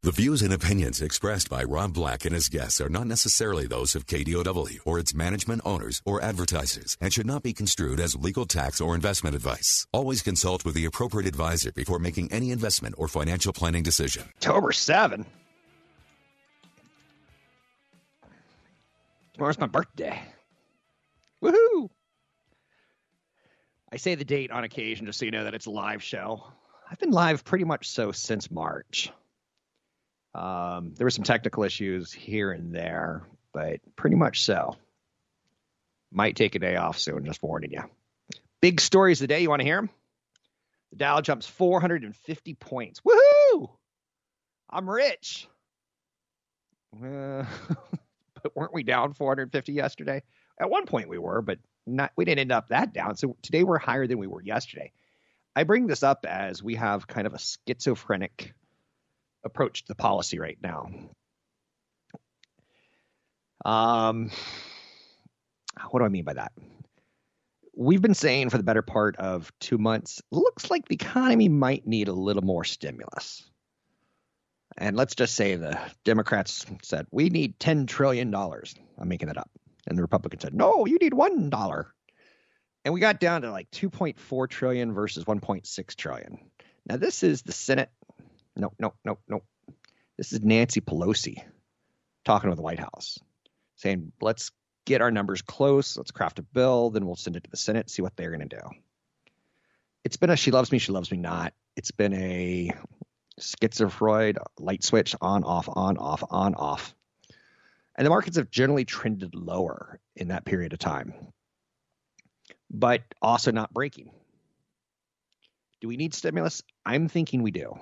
The 0.00 0.12
views 0.12 0.42
and 0.42 0.52
opinions 0.52 1.02
expressed 1.02 1.50
by 1.50 1.64
Rob 1.64 1.92
Black 1.92 2.24
and 2.24 2.32
his 2.32 2.48
guests 2.48 2.80
are 2.80 2.88
not 2.88 3.08
necessarily 3.08 3.66
those 3.66 3.96
of 3.96 4.06
KDOW 4.06 4.78
or 4.84 5.00
its 5.00 5.12
management 5.12 5.60
owners 5.64 6.00
or 6.04 6.22
advertisers 6.22 6.96
and 7.00 7.12
should 7.12 7.26
not 7.26 7.42
be 7.42 7.52
construed 7.52 7.98
as 7.98 8.14
legal 8.14 8.46
tax 8.46 8.80
or 8.80 8.94
investment 8.94 9.34
advice. 9.34 9.88
Always 9.92 10.22
consult 10.22 10.64
with 10.64 10.76
the 10.76 10.84
appropriate 10.84 11.26
advisor 11.26 11.72
before 11.72 11.98
making 11.98 12.30
any 12.30 12.52
investment 12.52 12.94
or 12.96 13.08
financial 13.08 13.52
planning 13.52 13.82
decision. 13.82 14.22
October 14.36 14.70
7. 14.70 15.26
Tomorrow's 19.34 19.58
my 19.58 19.66
birthday. 19.66 20.22
Woohoo! 21.42 21.90
I 23.90 23.96
say 23.96 24.14
the 24.14 24.24
date 24.24 24.52
on 24.52 24.62
occasion 24.62 25.06
just 25.06 25.18
so 25.18 25.24
you 25.24 25.32
know 25.32 25.42
that 25.42 25.54
it's 25.54 25.66
a 25.66 25.70
live 25.70 26.04
show. 26.04 26.44
I've 26.88 27.00
been 27.00 27.10
live 27.10 27.44
pretty 27.44 27.64
much 27.64 27.88
so 27.88 28.12
since 28.12 28.48
March. 28.48 29.10
Um, 30.38 30.94
there 30.94 31.04
were 31.04 31.10
some 31.10 31.24
technical 31.24 31.64
issues 31.64 32.12
here 32.12 32.52
and 32.52 32.72
there, 32.72 33.22
but 33.52 33.80
pretty 33.96 34.14
much 34.14 34.44
so. 34.44 34.76
Might 36.12 36.36
take 36.36 36.54
a 36.54 36.60
day 36.60 36.76
off 36.76 36.96
soon, 36.96 37.24
just 37.24 37.42
warning 37.42 37.72
you. 37.72 37.82
Big 38.60 38.80
stories 38.80 39.20
of 39.20 39.24
the 39.24 39.34
day. 39.34 39.40
You 39.40 39.50
want 39.50 39.60
to 39.60 39.66
hear 39.66 39.76
them? 39.76 39.90
The 40.90 40.96
Dow 40.96 41.20
jumps 41.20 41.46
450 41.48 42.54
points. 42.54 43.00
Woohoo! 43.00 43.68
I'm 44.70 44.88
rich. 44.88 45.48
Uh, 46.94 47.44
but 48.42 48.54
weren't 48.54 48.72
we 48.72 48.84
down 48.84 49.14
450 49.14 49.72
yesterday? 49.72 50.22
At 50.60 50.70
one 50.70 50.86
point 50.86 51.08
we 51.08 51.18
were, 51.18 51.42
but 51.42 51.58
not. 51.84 52.12
We 52.16 52.24
didn't 52.24 52.40
end 52.40 52.52
up 52.52 52.68
that 52.68 52.92
down. 52.92 53.16
So 53.16 53.36
today 53.42 53.64
we're 53.64 53.78
higher 53.78 54.06
than 54.06 54.18
we 54.18 54.28
were 54.28 54.42
yesterday. 54.42 54.92
I 55.56 55.64
bring 55.64 55.88
this 55.88 56.04
up 56.04 56.26
as 56.28 56.62
we 56.62 56.76
have 56.76 57.08
kind 57.08 57.26
of 57.26 57.34
a 57.34 57.38
schizophrenic 57.66 58.54
approach 59.44 59.84
the 59.86 59.94
policy 59.94 60.38
right 60.38 60.58
now. 60.62 60.88
Um, 63.64 64.30
what 65.90 66.00
do 66.00 66.04
I 66.04 66.08
mean 66.08 66.24
by 66.24 66.34
that? 66.34 66.52
We've 67.76 68.02
been 68.02 68.14
saying 68.14 68.50
for 68.50 68.56
the 68.56 68.64
better 68.64 68.82
part 68.82 69.16
of 69.16 69.52
two 69.60 69.78
months, 69.78 70.20
looks 70.32 70.70
like 70.70 70.88
the 70.88 70.96
economy 70.96 71.48
might 71.48 71.86
need 71.86 72.08
a 72.08 72.12
little 72.12 72.42
more 72.42 72.64
stimulus. 72.64 73.48
And 74.76 74.96
let's 74.96 75.14
just 75.14 75.34
say 75.34 75.56
the 75.56 75.78
Democrats 76.04 76.66
said, 76.82 77.06
we 77.10 77.30
need 77.30 77.58
$10 77.58 77.86
trillion. 77.86 78.34
I'm 78.34 79.08
making 79.08 79.28
that 79.28 79.38
up. 79.38 79.50
And 79.86 79.96
the 79.96 80.02
Republicans 80.02 80.42
said, 80.42 80.54
no, 80.54 80.86
you 80.86 80.98
need 81.00 81.12
$1. 81.12 81.84
And 82.84 82.94
we 82.94 83.00
got 83.00 83.20
down 83.20 83.42
to 83.42 83.50
like 83.50 83.70
2.4 83.70 84.48
trillion 84.48 84.92
versus 84.92 85.24
1.6 85.24 85.96
trillion. 85.96 86.38
Now, 86.86 86.96
this 86.96 87.22
is 87.22 87.42
the 87.42 87.52
Senate 87.52 87.90
no, 88.58 88.72
no, 88.78 88.94
no, 89.04 89.18
no. 89.28 89.42
This 90.16 90.32
is 90.32 90.42
Nancy 90.42 90.80
Pelosi 90.80 91.42
talking 92.24 92.50
to 92.50 92.56
the 92.56 92.62
White 92.62 92.80
House, 92.80 93.18
saying, 93.76 94.12
let's 94.20 94.50
get 94.84 95.00
our 95.00 95.10
numbers 95.10 95.42
close. 95.42 95.96
Let's 95.96 96.10
craft 96.10 96.38
a 96.38 96.42
bill. 96.42 96.90
Then 96.90 97.06
we'll 97.06 97.16
send 97.16 97.36
it 97.36 97.44
to 97.44 97.50
the 97.50 97.56
Senate, 97.56 97.88
see 97.88 98.02
what 98.02 98.16
they're 98.16 98.30
going 98.30 98.48
to 98.48 98.56
do. 98.56 98.62
It's 100.04 100.16
been 100.16 100.30
a 100.30 100.36
she 100.36 100.50
loves 100.50 100.72
me, 100.72 100.78
she 100.78 100.92
loves 100.92 101.10
me 101.10 101.18
not. 101.18 101.52
It's 101.76 101.90
been 101.90 102.14
a 102.14 102.72
schizophrenic 103.38 104.38
light 104.58 104.82
switch 104.82 105.14
on, 105.20 105.44
off, 105.44 105.68
on, 105.72 105.96
off, 105.98 106.24
on, 106.28 106.54
off. 106.54 106.94
And 107.96 108.06
the 108.06 108.10
markets 108.10 108.36
have 108.36 108.50
generally 108.50 108.84
trended 108.84 109.34
lower 109.34 110.00
in 110.16 110.28
that 110.28 110.44
period 110.44 110.72
of 110.72 110.78
time, 110.78 111.14
but 112.70 113.02
also 113.20 113.50
not 113.50 113.72
breaking. 113.72 114.10
Do 115.80 115.88
we 115.88 115.96
need 115.96 116.14
stimulus? 116.14 116.62
I'm 116.84 117.08
thinking 117.08 117.42
we 117.42 117.50
do 117.50 117.78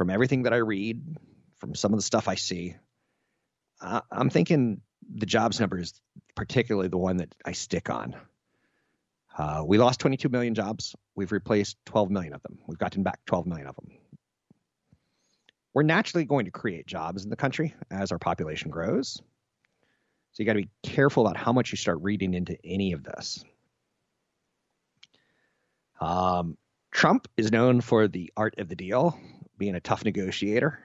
from 0.00 0.08
everything 0.08 0.44
that 0.44 0.54
I 0.54 0.56
read, 0.56 1.18
from 1.58 1.74
some 1.74 1.92
of 1.92 1.98
the 1.98 2.02
stuff 2.02 2.26
I 2.26 2.34
see, 2.34 2.74
uh, 3.82 4.00
I'm 4.10 4.30
thinking 4.30 4.80
the 5.14 5.26
jobs 5.26 5.60
number 5.60 5.78
is 5.78 5.92
particularly 6.34 6.88
the 6.88 6.96
one 6.96 7.18
that 7.18 7.34
I 7.44 7.52
stick 7.52 7.90
on. 7.90 8.16
Uh, 9.36 9.62
we 9.66 9.76
lost 9.76 10.00
22 10.00 10.30
million 10.30 10.54
jobs. 10.54 10.96
We've 11.16 11.30
replaced 11.30 11.76
12 11.84 12.10
million 12.10 12.32
of 12.32 12.40
them. 12.40 12.60
We've 12.66 12.78
gotten 12.78 13.02
back 13.02 13.20
12 13.26 13.46
million 13.46 13.66
of 13.66 13.76
them. 13.76 13.90
We're 15.74 15.82
naturally 15.82 16.24
going 16.24 16.46
to 16.46 16.50
create 16.50 16.86
jobs 16.86 17.24
in 17.24 17.28
the 17.28 17.36
country 17.36 17.74
as 17.90 18.10
our 18.10 18.18
population 18.18 18.70
grows. 18.70 19.20
So 20.32 20.42
you 20.42 20.46
got 20.46 20.54
to 20.54 20.62
be 20.62 20.70
careful 20.82 21.26
about 21.26 21.36
how 21.36 21.52
much 21.52 21.72
you 21.72 21.76
start 21.76 21.98
reading 22.00 22.32
into 22.32 22.56
any 22.64 22.94
of 22.94 23.04
this. 23.04 23.44
Um, 26.00 26.56
Trump 26.90 27.28
is 27.36 27.52
known 27.52 27.82
for 27.82 28.08
the 28.08 28.32
art 28.34 28.54
of 28.56 28.70
the 28.70 28.76
deal 28.76 29.18
being 29.60 29.76
a 29.76 29.80
tough 29.80 30.04
negotiator. 30.04 30.80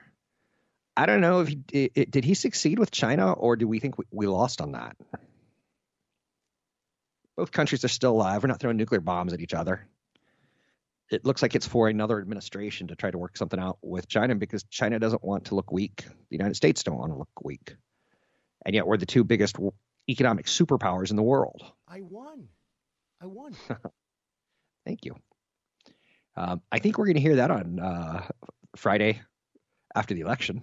I 0.96 1.06
don't 1.06 1.20
know 1.20 1.40
if 1.40 1.48
he 1.48 1.54
did, 1.56 2.10
did 2.10 2.24
he 2.24 2.34
succeed 2.34 2.78
with 2.78 2.90
China 2.90 3.32
or 3.32 3.56
do 3.56 3.66
we 3.66 3.80
think 3.80 3.98
we, 3.98 4.04
we 4.12 4.26
lost 4.26 4.60
on 4.60 4.72
that? 4.72 4.96
Both 7.36 7.52
countries 7.52 7.84
are 7.84 7.88
still 7.88 8.12
alive. 8.12 8.42
We're 8.42 8.48
not 8.48 8.60
throwing 8.60 8.76
nuclear 8.76 9.00
bombs 9.00 9.32
at 9.32 9.40
each 9.40 9.52
other. 9.52 9.88
It 11.10 11.24
looks 11.24 11.42
like 11.42 11.54
it's 11.54 11.66
for 11.66 11.88
another 11.88 12.18
administration 12.18 12.88
to 12.88 12.96
try 12.96 13.10
to 13.10 13.18
work 13.18 13.36
something 13.36 13.60
out 13.60 13.78
with 13.82 14.08
China 14.08 14.34
because 14.34 14.64
China 14.64 14.98
doesn't 14.98 15.24
want 15.24 15.46
to 15.46 15.54
look 15.54 15.72
weak. 15.72 16.04
The 16.30 16.36
United 16.36 16.56
States 16.56 16.82
don't 16.82 16.98
want 16.98 17.12
to 17.12 17.18
look 17.18 17.28
weak. 17.42 17.76
And 18.64 18.74
yet 18.74 18.86
we're 18.86 18.96
the 18.96 19.06
two 19.06 19.24
biggest 19.24 19.56
economic 20.08 20.46
superpowers 20.46 21.10
in 21.10 21.16
the 21.16 21.22
world. 21.22 21.62
I 21.88 22.00
won. 22.02 22.48
I 23.22 23.26
won. 23.26 23.54
Thank 24.84 25.04
you. 25.04 25.14
Um, 26.36 26.60
I 26.70 26.78
think 26.78 26.98
we're 26.98 27.06
going 27.06 27.16
to 27.16 27.22
hear 27.22 27.36
that 27.36 27.50
on 27.50 27.80
uh, 27.80 28.26
Friday 28.76 29.20
after 29.94 30.14
the 30.14 30.20
election. 30.20 30.62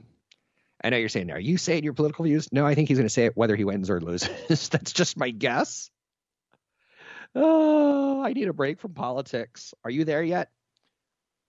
I 0.83 0.89
know 0.89 0.97
you're 0.97 1.09
saying, 1.09 1.31
are 1.31 1.39
you 1.39 1.57
saying 1.57 1.83
your 1.83 1.93
political 1.93 2.25
views? 2.25 2.51
No, 2.51 2.65
I 2.65 2.75
think 2.75 2.89
he's 2.89 2.97
going 2.97 3.05
to 3.07 3.13
say 3.13 3.25
it 3.25 3.37
whether 3.37 3.55
he 3.55 3.63
wins 3.63 3.89
or 3.89 4.01
loses. 4.01 4.69
That's 4.69 4.91
just 4.91 5.17
my 5.17 5.29
guess. 5.29 5.89
Oh, 7.35 8.21
I 8.21 8.33
need 8.33 8.47
a 8.47 8.53
break 8.53 8.79
from 8.79 8.93
politics. 8.93 9.73
Are 9.83 9.89
you 9.89 10.03
there 10.03 10.21
yet? 10.21 10.49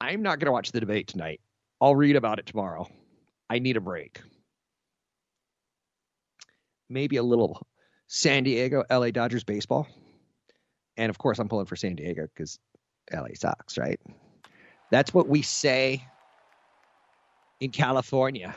I'm 0.00 0.22
not 0.22 0.38
going 0.38 0.46
to 0.46 0.52
watch 0.52 0.72
the 0.72 0.80
debate 0.80 1.08
tonight. 1.08 1.40
I'll 1.80 1.96
read 1.96 2.16
about 2.16 2.38
it 2.38 2.46
tomorrow. 2.46 2.88
I 3.50 3.58
need 3.58 3.76
a 3.76 3.80
break. 3.80 4.20
Maybe 6.88 7.16
a 7.16 7.22
little 7.22 7.66
San 8.06 8.44
Diego, 8.44 8.84
LA 8.90 9.10
Dodgers 9.10 9.44
baseball. 9.44 9.88
And 10.96 11.10
of 11.10 11.18
course, 11.18 11.38
I'm 11.38 11.48
pulling 11.48 11.66
for 11.66 11.76
San 11.76 11.96
Diego 11.96 12.26
because 12.32 12.58
LA 13.12 13.34
sucks, 13.34 13.76
right? 13.76 14.00
That's 14.90 15.12
what 15.12 15.28
we 15.28 15.42
say 15.42 16.06
in 17.64 17.70
California, 17.70 18.54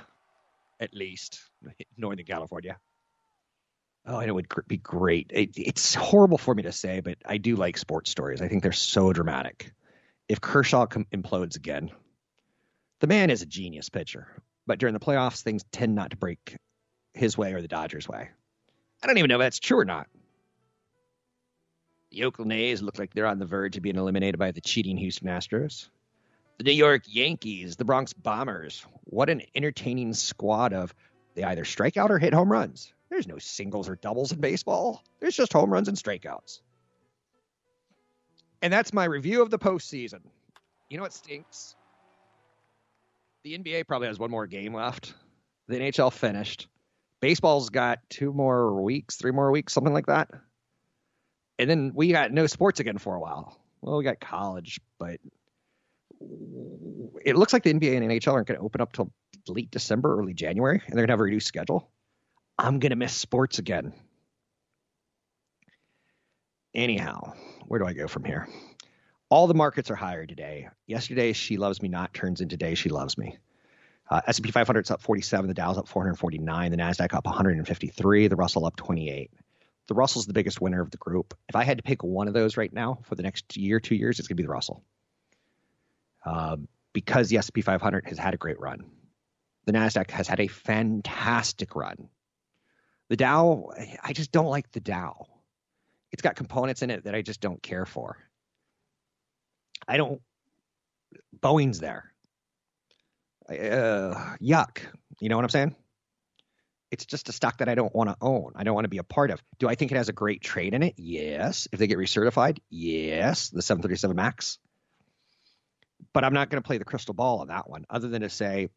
at 0.82 0.94
least, 0.94 1.40
Northern 1.98 2.26
California. 2.26 2.78
Oh, 4.06 4.20
and 4.20 4.30
it 4.30 4.34
would 4.34 4.48
be 4.68 4.78
great. 4.78 5.32
It, 5.34 5.52
it's 5.56 5.96
horrible 5.96 6.38
for 6.38 6.54
me 6.54 6.64
to 6.64 6.72
say, 6.72 7.00
but 7.00 7.18
I 7.26 7.38
do 7.38 7.56
like 7.56 7.78
sports 7.78 8.12
stories. 8.12 8.42
I 8.42 8.48
think 8.48 8.64
they're 8.64 8.72
so 8.72 9.12
dramatic. 9.14 9.72
If 10.30 10.42
Kershaw 10.42 10.86
com- 10.86 11.08
implodes 11.14 11.56
again, 11.56 11.92
the 13.00 13.08
man 13.08 13.30
is 13.30 13.42
a 13.42 13.46
genius 13.46 13.90
pitcher, 13.90 14.28
but 14.66 14.78
during 14.78 14.94
the 14.94 15.00
playoffs, 15.00 15.42
things 15.42 15.64
tend 15.72 15.96
not 15.96 16.12
to 16.12 16.18
break 16.18 16.58
his 17.14 17.38
way 17.38 17.54
or 17.54 17.62
the 17.62 17.68
Dodgers' 17.68 18.08
way. 18.10 18.30
I 19.02 19.08
don't 19.08 19.18
even 19.18 19.30
know 19.30 19.36
if 19.36 19.40
that's 19.40 19.60
true 19.60 19.80
or 19.80 19.86
not. 19.86 20.08
The 22.12 22.26
Oakland 22.26 22.52
A's 22.52 22.82
look 22.82 23.00
like 23.00 23.14
they're 23.14 23.26
on 23.26 23.40
the 23.40 23.46
verge 23.46 23.78
of 23.78 23.84
being 23.84 23.98
eliminated 23.98 24.40
by 24.40 24.52
the 24.52 24.62
cheating 24.62 24.98
Houston 24.98 25.28
Astros 25.28 25.90
the 26.58 26.64
New 26.64 26.72
York 26.72 27.04
Yankees, 27.08 27.76
the 27.76 27.86
Bronx 27.86 28.14
Bombers. 28.14 28.86
What 29.04 29.30
an 29.30 29.44
entertaining 29.56 30.14
squad 30.14 30.74
of 30.74 30.94
they 31.36 31.44
either 31.44 31.66
strike 31.66 31.98
out 31.98 32.12
or 32.12 32.18
hit 32.18 32.34
home 32.34 32.52
runs. 32.52 32.92
There's 33.10 33.28
no 33.28 33.38
singles 33.38 33.88
or 33.88 33.96
doubles 33.96 34.32
in 34.32 34.40
baseball. 34.40 35.04
There's 35.20 35.36
just 35.36 35.54
home 35.54 35.72
runs 35.72 35.88
and 35.88 35.98
strikeouts. 35.98 36.62
And 38.62 38.74
that's 38.74 38.92
my 38.92 39.06
review 39.06 39.42
of 39.44 39.52
the 39.52 39.60
postseason. 39.60 40.22
You 40.90 40.98
know 40.98 41.04
what 41.04 41.14
stinks? 41.14 41.76
The 43.44 43.58
NBA 43.58 43.88
probably 43.88 44.08
has 44.08 44.20
one 44.20 44.32
more 44.32 44.48
game 44.48 44.74
left. 44.74 45.14
The 45.68 45.78
NHL 45.78 46.12
finished. 46.12 46.68
Baseball's 47.22 47.70
got 47.70 48.00
two 48.10 48.34
more 48.34 48.82
weeks, 48.82 49.16
three 49.16 49.32
more 49.32 49.52
weeks, 49.52 49.74
something 49.74 49.94
like 49.94 50.08
that. 50.08 50.30
And 51.60 51.70
then 51.70 51.92
we 51.94 52.12
got 52.12 52.32
no 52.32 52.48
sports 52.48 52.80
again 52.80 52.98
for 52.98 53.16
a 53.16 53.20
while. 53.20 53.58
Well, 53.82 53.98
we 53.98 54.04
got 54.04 54.20
college, 54.20 54.80
but 55.00 55.20
it 57.26 57.36
looks 57.36 57.54
like 57.54 57.64
the 57.64 57.74
NBA 57.74 57.98
and 57.98 58.10
NHL 58.10 58.34
aren't 58.34 58.48
going 58.48 58.60
to 58.60 58.66
open 58.66 58.82
up 58.82 58.94
till 58.94 59.12
late 59.48 59.72
December, 59.72 60.18
early 60.18 60.34
January, 60.34 60.82
and 60.86 60.94
they're 60.94 61.06
going 61.06 61.08
to 61.08 61.14
have 61.14 61.20
a 61.20 61.24
reduced 61.24 61.48
schedule. 61.48 61.90
I'm 62.58 62.80
going 62.80 62.92
to 62.92 62.96
miss 62.96 63.14
sports 63.14 63.60
again. 63.60 63.94
Anyhow, 66.74 67.34
where 67.68 67.80
do 67.80 67.86
I 67.86 67.94
go 67.94 68.08
from 68.08 68.24
here? 68.24 68.48
All 69.30 69.48
the 69.48 69.54
markets 69.54 69.92
are 69.92 69.96
higher 69.96 70.26
today. 70.26 70.70
Yesterday, 70.86 71.34
she 71.34 71.58
loves 71.58 71.82
me 71.82 71.90
not 71.90 72.14
turns 72.14 72.40
into 72.40 72.58
today, 72.58 72.76
she 72.76 72.90
loves 72.90 73.18
me. 73.18 73.38
Uh, 74.10 74.22
S&P 74.28 74.52
500's 74.52 74.90
up 74.90 75.02
47, 75.02 75.48
the 75.48 75.54
Dow's 75.54 75.78
up 75.78 75.88
449, 75.88 76.72
the 76.72 76.78
Nasdaq 76.78 77.14
up 77.14 77.26
153, 77.26 78.28
the 78.28 78.36
Russell 78.38 78.66
up 78.66 78.78
28. 78.78 79.32
The 79.88 79.94
Russell's 79.94 80.28
the 80.28 80.34
biggest 80.34 80.62
winner 80.62 80.82
of 80.82 80.92
the 80.92 80.98
group. 80.98 81.34
If 81.50 81.56
I 81.56 81.64
had 81.64 81.78
to 81.78 81.84
pick 81.84 82.04
one 82.04 82.28
of 82.28 82.34
those 82.34 82.56
right 82.56 82.72
now 82.72 83.00
for 83.04 83.16
the 83.16 83.24
next 83.24 83.58
year, 83.58 83.80
two 83.80 83.96
years, 83.96 84.20
it's 84.20 84.28
going 84.28 84.36
to 84.36 84.44
be 84.44 84.48
the 84.48 84.52
Russell. 84.54 84.84
Uh, 86.28 86.58
because 86.92 87.30
the 87.30 87.38
S&P 87.38 87.62
500 87.62 88.08
has 88.08 88.18
had 88.18 88.34
a 88.34 88.38
great 88.38 88.60
run. 88.60 88.84
The 89.66 89.72
Nasdaq 89.72 90.12
has 90.12 90.28
had 90.28 90.40
a 90.40 90.48
fantastic 90.48 91.76
run. 91.76 92.10
The 93.10 93.16
Dow, 93.16 93.72
I 94.04 94.12
just 94.12 94.32
don't 94.32 94.48
like 94.48 94.70
the 94.72 94.82
Dow. 94.82 95.26
It's 96.12 96.22
got 96.22 96.36
components 96.36 96.82
in 96.82 96.90
it 96.90 97.06
that 97.06 97.16
I 97.16 97.22
just 97.22 97.40
don't 97.40 97.62
care 97.62 97.86
for. 97.86 98.18
I 99.88 99.96
don't. 99.96 100.22
Boeing's 101.40 101.80
there. 101.80 102.12
Uh, 103.50 104.36
yuck. 104.42 104.80
You 105.22 105.30
know 105.30 105.38
what 105.38 105.46
I'm 105.46 105.50
saying? 105.50 105.76
It's 106.92 107.06
just 107.06 107.30
a 107.30 107.32
stock 107.32 107.60
that 107.60 107.70
I 107.70 107.76
don't 107.76 107.94
want 107.96 108.10
to 108.10 108.18
own. 108.20 108.54
I 108.56 108.64
don't 108.64 108.74
want 108.76 108.86
to 108.86 108.90
be 108.90 108.98
a 108.98 109.04
part 109.04 109.32
of. 109.32 109.42
Do 109.60 109.70
I 109.70 109.76
think 109.76 109.92
it 109.92 109.96
has 109.98 110.10
a 110.10 110.14
great 110.14 110.42
trade 110.42 110.74
in 110.74 110.84
it? 110.84 110.96
Yes. 110.98 111.68
If 111.72 111.80
they 111.80 111.88
get 111.88 111.98
recertified, 111.98 112.60
yes. 112.70 113.50
The 113.50 113.62
737 113.62 114.16
Max. 114.16 114.60
But 116.14 116.24
I'm 116.24 116.34
not 116.34 116.50
going 116.50 116.62
to 116.62 116.68
play 116.68 116.78
the 116.78 116.86
crystal 116.86 117.14
ball 117.14 117.40
on 117.40 117.48
that 117.48 117.70
one, 117.70 117.86
other 117.90 118.08
than 118.08 118.22
to 118.22 118.30
say 118.30 118.70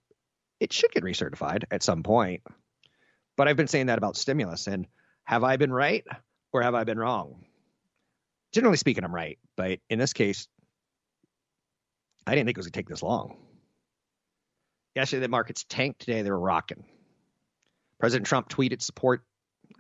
it 0.58 0.72
should 0.72 0.93
get 0.93 1.05
recertified 1.05 1.64
at 1.70 1.82
some 1.82 2.02
point. 2.02 2.43
But 3.37 3.49
I've 3.49 3.56
been 3.56 3.69
saying 3.69 3.87
that 3.87 3.99
about 3.99 4.17
stimulus, 4.17 4.67
and 4.67 4.87
have 5.25 5.44
I 5.44 5.56
been 5.56 5.72
right 5.72 6.05
or 6.52 6.62
have 6.62 6.75
I 6.75 6.84
been 6.84 6.99
wrong? 6.99 7.44
Generally 8.52 8.78
speaking, 8.78 9.05
I'm 9.05 9.14
right, 9.14 9.38
but 9.56 9.78
in 9.88 9.99
this 9.99 10.12
case, 10.12 10.49
I 12.26 12.34
didn't 12.34 12.46
think 12.46 12.58
it 12.58 12.61
was 12.61 12.67
going 12.67 12.72
to 12.72 12.78
take 12.78 12.88
this 12.88 13.02
long. 13.02 13.37
Yesterday, 14.94 15.20
the 15.20 15.28
markets 15.28 15.64
tanked. 15.69 16.00
Today, 16.00 16.22
they 16.22 16.31
were 16.31 16.38
rocking. 16.38 16.84
President 18.00 18.26
Trump 18.26 18.49
tweeted 18.49 18.82
support, 18.82 19.22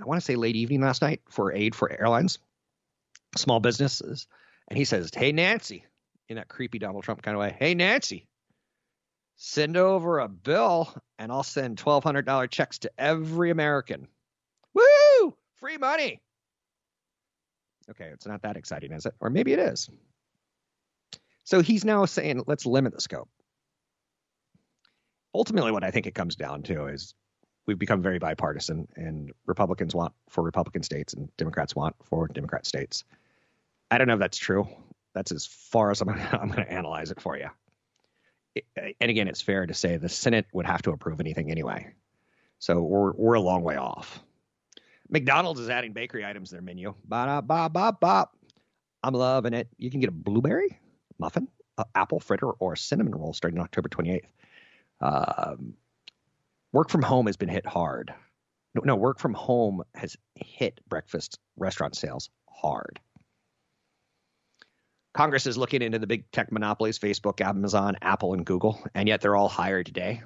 I 0.00 0.04
want 0.04 0.20
to 0.20 0.24
say 0.24 0.36
late 0.36 0.56
evening 0.56 0.80
last 0.80 1.02
night, 1.02 1.20
for 1.28 1.52
aid 1.52 1.74
for 1.74 1.90
airlines, 1.90 2.38
small 3.36 3.60
businesses. 3.60 4.26
And 4.68 4.78
he 4.78 4.84
says, 4.84 5.10
Hey, 5.12 5.32
Nancy, 5.32 5.84
in 6.30 6.36
that 6.36 6.48
creepy 6.48 6.78
Donald 6.78 7.02
Trump 7.04 7.20
kind 7.20 7.34
of 7.34 7.40
way, 7.40 7.54
Hey, 7.58 7.74
Nancy, 7.74 8.26
send 9.36 9.76
over 9.76 10.20
a 10.20 10.28
bill 10.28 10.94
and 11.18 11.30
I'll 11.30 11.42
send 11.42 11.76
$1,200 11.76 12.50
checks 12.50 12.78
to 12.78 12.90
every 12.96 13.50
American. 13.50 14.06
Woo! 14.72 15.34
Free 15.56 15.76
money. 15.76 16.22
Okay, 17.90 18.06
it's 18.06 18.26
not 18.26 18.42
that 18.42 18.56
exciting, 18.56 18.92
is 18.92 19.04
it? 19.04 19.14
Or 19.20 19.28
maybe 19.28 19.52
it 19.52 19.58
is. 19.58 19.90
So 21.42 21.60
he's 21.60 21.84
now 21.84 22.04
saying, 22.04 22.44
let's 22.46 22.64
limit 22.64 22.94
the 22.94 23.00
scope. 23.00 23.28
Ultimately, 25.34 25.72
what 25.72 25.84
I 25.84 25.90
think 25.90 26.06
it 26.06 26.14
comes 26.14 26.36
down 26.36 26.62
to 26.64 26.86
is 26.86 27.14
we've 27.66 27.78
become 27.78 28.02
very 28.02 28.20
bipartisan, 28.20 28.86
and 28.94 29.32
Republicans 29.46 29.94
want 29.94 30.12
for 30.28 30.44
Republican 30.44 30.82
states, 30.84 31.14
and 31.14 31.28
Democrats 31.36 31.74
want 31.74 31.96
for 32.04 32.28
Democrat 32.28 32.66
states. 32.66 33.04
I 33.90 33.98
don't 33.98 34.06
know 34.06 34.14
if 34.14 34.20
that's 34.20 34.38
true. 34.38 34.68
That's 35.14 35.32
as 35.32 35.46
far 35.46 35.90
as 35.90 36.00
I'm 36.00 36.08
going 36.08 36.18
to 36.52 36.72
analyze 36.72 37.10
it 37.10 37.20
for 37.20 37.36
you. 37.36 37.48
And 38.76 39.10
again, 39.10 39.28
it's 39.28 39.40
fair 39.40 39.66
to 39.66 39.74
say 39.74 39.96
the 39.96 40.08
Senate 40.08 40.46
would 40.52 40.66
have 40.66 40.82
to 40.82 40.90
approve 40.90 41.20
anything 41.20 41.50
anyway. 41.50 41.92
So 42.58 42.82
we're 42.82 43.12
we're 43.12 43.34
a 43.34 43.40
long 43.40 43.62
way 43.62 43.76
off. 43.76 44.20
McDonald's 45.08 45.60
is 45.60 45.68
adding 45.70 45.92
bakery 45.92 46.24
items 46.24 46.50
to 46.50 46.56
their 46.56 46.62
menu. 46.62 46.94
Ba 47.04 47.42
ba 47.46 47.68
ba 47.70 47.96
ba. 47.98 48.28
I'm 49.02 49.14
loving 49.14 49.54
it. 49.54 49.68
You 49.78 49.90
can 49.90 50.00
get 50.00 50.08
a 50.08 50.12
blueberry 50.12 50.78
muffin, 51.18 51.48
apple 51.94 52.20
fritter, 52.20 52.50
or 52.50 52.74
a 52.74 52.76
cinnamon 52.76 53.14
roll 53.14 53.32
starting 53.32 53.60
October 53.60 53.88
28th. 53.88 54.24
Um, 55.00 55.74
work 56.72 56.90
from 56.90 57.02
home 57.02 57.26
has 57.26 57.36
been 57.36 57.48
hit 57.48 57.66
hard. 57.66 58.12
No, 58.74 58.94
work 58.94 59.18
from 59.18 59.34
home 59.34 59.82
has 59.94 60.16
hit 60.34 60.80
breakfast 60.88 61.38
restaurant 61.56 61.96
sales 61.96 62.30
hard. 62.48 63.00
Congress 65.12 65.46
is 65.46 65.56
looking 65.56 65.82
into 65.82 65.98
the 65.98 66.06
big 66.06 66.30
tech 66.30 66.52
monopolies 66.52 66.98
Facebook, 66.98 67.40
Amazon, 67.40 67.96
Apple, 68.00 68.34
and 68.34 68.46
Google, 68.46 68.80
and 68.94 69.08
yet 69.08 69.20
they're 69.20 69.36
all 69.36 69.48
higher 69.48 69.82
today. 69.82 70.22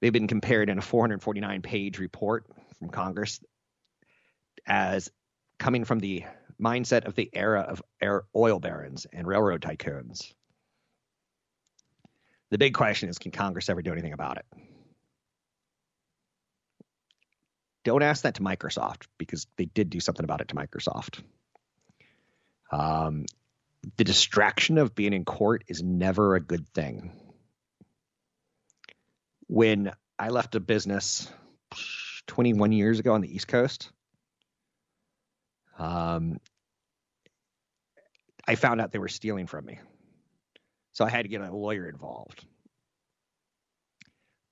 They've 0.00 0.12
been 0.12 0.28
compared 0.28 0.70
in 0.70 0.78
a 0.78 0.82
449 0.82 1.62
page 1.62 1.98
report 1.98 2.46
from 2.78 2.90
Congress 2.90 3.40
as 4.66 5.10
coming 5.58 5.84
from 5.84 5.98
the 5.98 6.24
mindset 6.60 7.06
of 7.06 7.14
the 7.14 7.30
era 7.32 7.60
of 7.60 7.82
oil 8.34 8.58
barons 8.58 9.06
and 9.12 9.26
railroad 9.26 9.60
tycoons. 9.60 10.32
The 12.50 12.58
big 12.58 12.74
question 12.74 13.08
is 13.08 13.18
can 13.18 13.32
Congress 13.32 13.68
ever 13.68 13.82
do 13.82 13.92
anything 13.92 14.12
about 14.12 14.38
it? 14.38 14.46
Don't 17.84 18.02
ask 18.02 18.22
that 18.22 18.34
to 18.36 18.42
Microsoft 18.42 19.06
because 19.18 19.46
they 19.56 19.66
did 19.66 19.90
do 19.90 20.00
something 20.00 20.24
about 20.24 20.40
it 20.40 20.48
to 20.48 20.54
Microsoft. 20.54 21.22
Um, 22.70 23.26
the 23.96 24.04
distraction 24.04 24.78
of 24.78 24.94
being 24.94 25.12
in 25.12 25.24
court 25.24 25.64
is 25.68 25.82
never 25.82 26.34
a 26.34 26.40
good 26.40 26.68
thing. 26.68 27.12
When 29.46 29.92
I 30.18 30.28
left 30.28 30.54
a 30.56 30.60
business 30.60 31.30
21 32.26 32.72
years 32.72 32.98
ago 32.98 33.14
on 33.14 33.20
the 33.20 33.32
East 33.32 33.46
Coast, 33.46 33.90
um, 35.78 36.38
I 38.48 38.54
found 38.54 38.80
out 38.80 38.92
they 38.92 38.98
were 38.98 39.08
stealing 39.08 39.46
from 39.46 39.66
me. 39.66 39.78
So 40.92 41.04
I 41.04 41.10
had 41.10 41.22
to 41.22 41.28
get 41.28 41.42
a 41.42 41.54
lawyer 41.54 41.88
involved. 41.88 42.44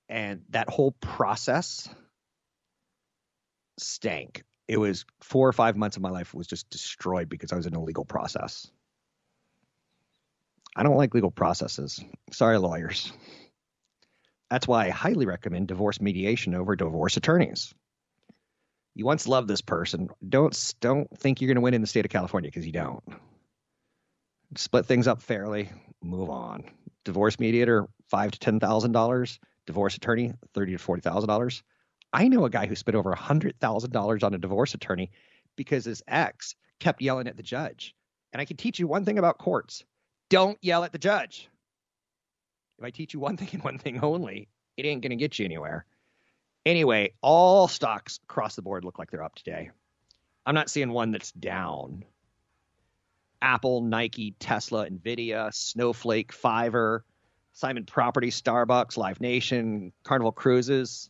And 0.07 0.43
that 0.49 0.69
whole 0.69 0.91
process 0.91 1.89
stank. 3.79 4.43
It 4.67 4.77
was 4.77 5.05
four 5.21 5.47
or 5.47 5.53
five 5.53 5.75
months 5.75 5.95
of 5.95 6.01
my 6.01 6.09
life 6.09 6.33
was 6.33 6.47
just 6.47 6.69
destroyed 6.69 7.29
because 7.29 7.51
I 7.51 7.55
was 7.55 7.67
in 7.67 7.75
a 7.75 7.83
legal 7.83 8.05
process. 8.05 8.67
I 10.75 10.83
don't 10.83 10.97
like 10.97 11.13
legal 11.13 11.31
processes. 11.31 12.03
Sorry, 12.31 12.57
lawyers. 12.57 13.11
That's 14.49 14.67
why 14.67 14.85
I 14.85 14.89
highly 14.89 15.25
recommend 15.25 15.67
divorce 15.67 16.01
mediation 16.01 16.53
over 16.53 16.75
divorce 16.75 17.17
attorneys. 17.17 17.73
You 18.93 19.05
once 19.05 19.27
loved 19.27 19.47
this 19.47 19.61
person. 19.61 20.09
Don't 20.27 20.73
don't 20.79 21.09
think 21.17 21.41
you're 21.41 21.47
going 21.47 21.55
to 21.55 21.61
win 21.61 21.73
in 21.73 21.81
the 21.81 21.87
state 21.87 22.05
of 22.05 22.11
California 22.11 22.49
because 22.49 22.65
you 22.65 22.71
don't. 22.71 23.03
Split 24.55 24.85
things 24.85 25.07
up 25.07 25.21
fairly. 25.21 25.69
Move 26.03 26.29
on. 26.29 26.63
Divorce 27.03 27.39
mediator 27.39 27.87
five 28.09 28.31
to 28.31 28.39
ten 28.39 28.59
thousand 28.59 28.91
dollars. 28.93 29.39
Divorce 29.65 29.95
attorney 29.95 30.33
thirty 30.53 30.73
to 30.73 30.77
forty 30.77 31.01
thousand 31.01 31.27
dollars. 31.27 31.63
I 32.15 32.29
know 32.29 32.45
a 32.45 32.49
guy 32.49 32.65
who 32.65 32.75
spent 32.75 32.95
over 32.95 33.11
a 33.11 33.17
hundred 33.17 33.59
thousand 33.59 33.91
dollars 33.91 34.23
on 34.23 34.33
a 34.33 34.37
divorce 34.37 34.73
attorney 34.73 35.11
because 35.57 35.83
his 35.83 36.01
ex 36.07 36.55
kept 36.79 37.01
yelling 37.01 37.27
at 37.27 37.35
the 37.35 37.43
judge. 37.43 37.93
And 38.31 38.39
I 38.39 38.45
can 38.45 38.55
teach 38.55 38.79
you 38.79 38.87
one 38.87 39.03
thing 39.03 39.19
about 39.19 39.37
courts: 39.37 39.83
don't 40.29 40.57
yell 40.61 40.85
at 40.85 40.93
the 40.93 40.97
judge. 40.97 41.49
If 42.79 42.85
I 42.85 42.91
teach 42.91 43.13
you 43.13 43.19
one 43.19 43.35
thing 43.37 43.49
and 43.51 43.63
one 43.63 43.79
thing 43.79 44.01
only, 44.01 44.47
it 44.77 44.85
ain't 44.85 45.01
going 45.01 45.09
to 45.09 45.17
get 45.17 45.37
you 45.37 45.43
anywhere. 45.43 45.85
Anyway, 46.65 47.11
all 47.21 47.67
stocks 47.67 48.21
across 48.23 48.55
the 48.55 48.61
board 48.61 48.85
look 48.85 48.97
like 48.97 49.11
they're 49.11 49.21
up 49.21 49.35
today. 49.35 49.71
I'm 50.45 50.55
not 50.55 50.69
seeing 50.69 50.91
one 50.91 51.11
that's 51.11 51.33
down. 51.33 52.05
Apple, 53.41 53.81
Nike, 53.81 54.35
Tesla, 54.39 54.89
Nvidia, 54.89 55.53
Snowflake, 55.53 56.31
Fiverr, 56.31 57.01
Simon 57.51 57.83
Property, 57.83 58.29
Starbucks, 58.29 58.95
Live 58.95 59.19
Nation, 59.19 59.91
Carnival 60.05 60.31
Cruises. 60.31 61.09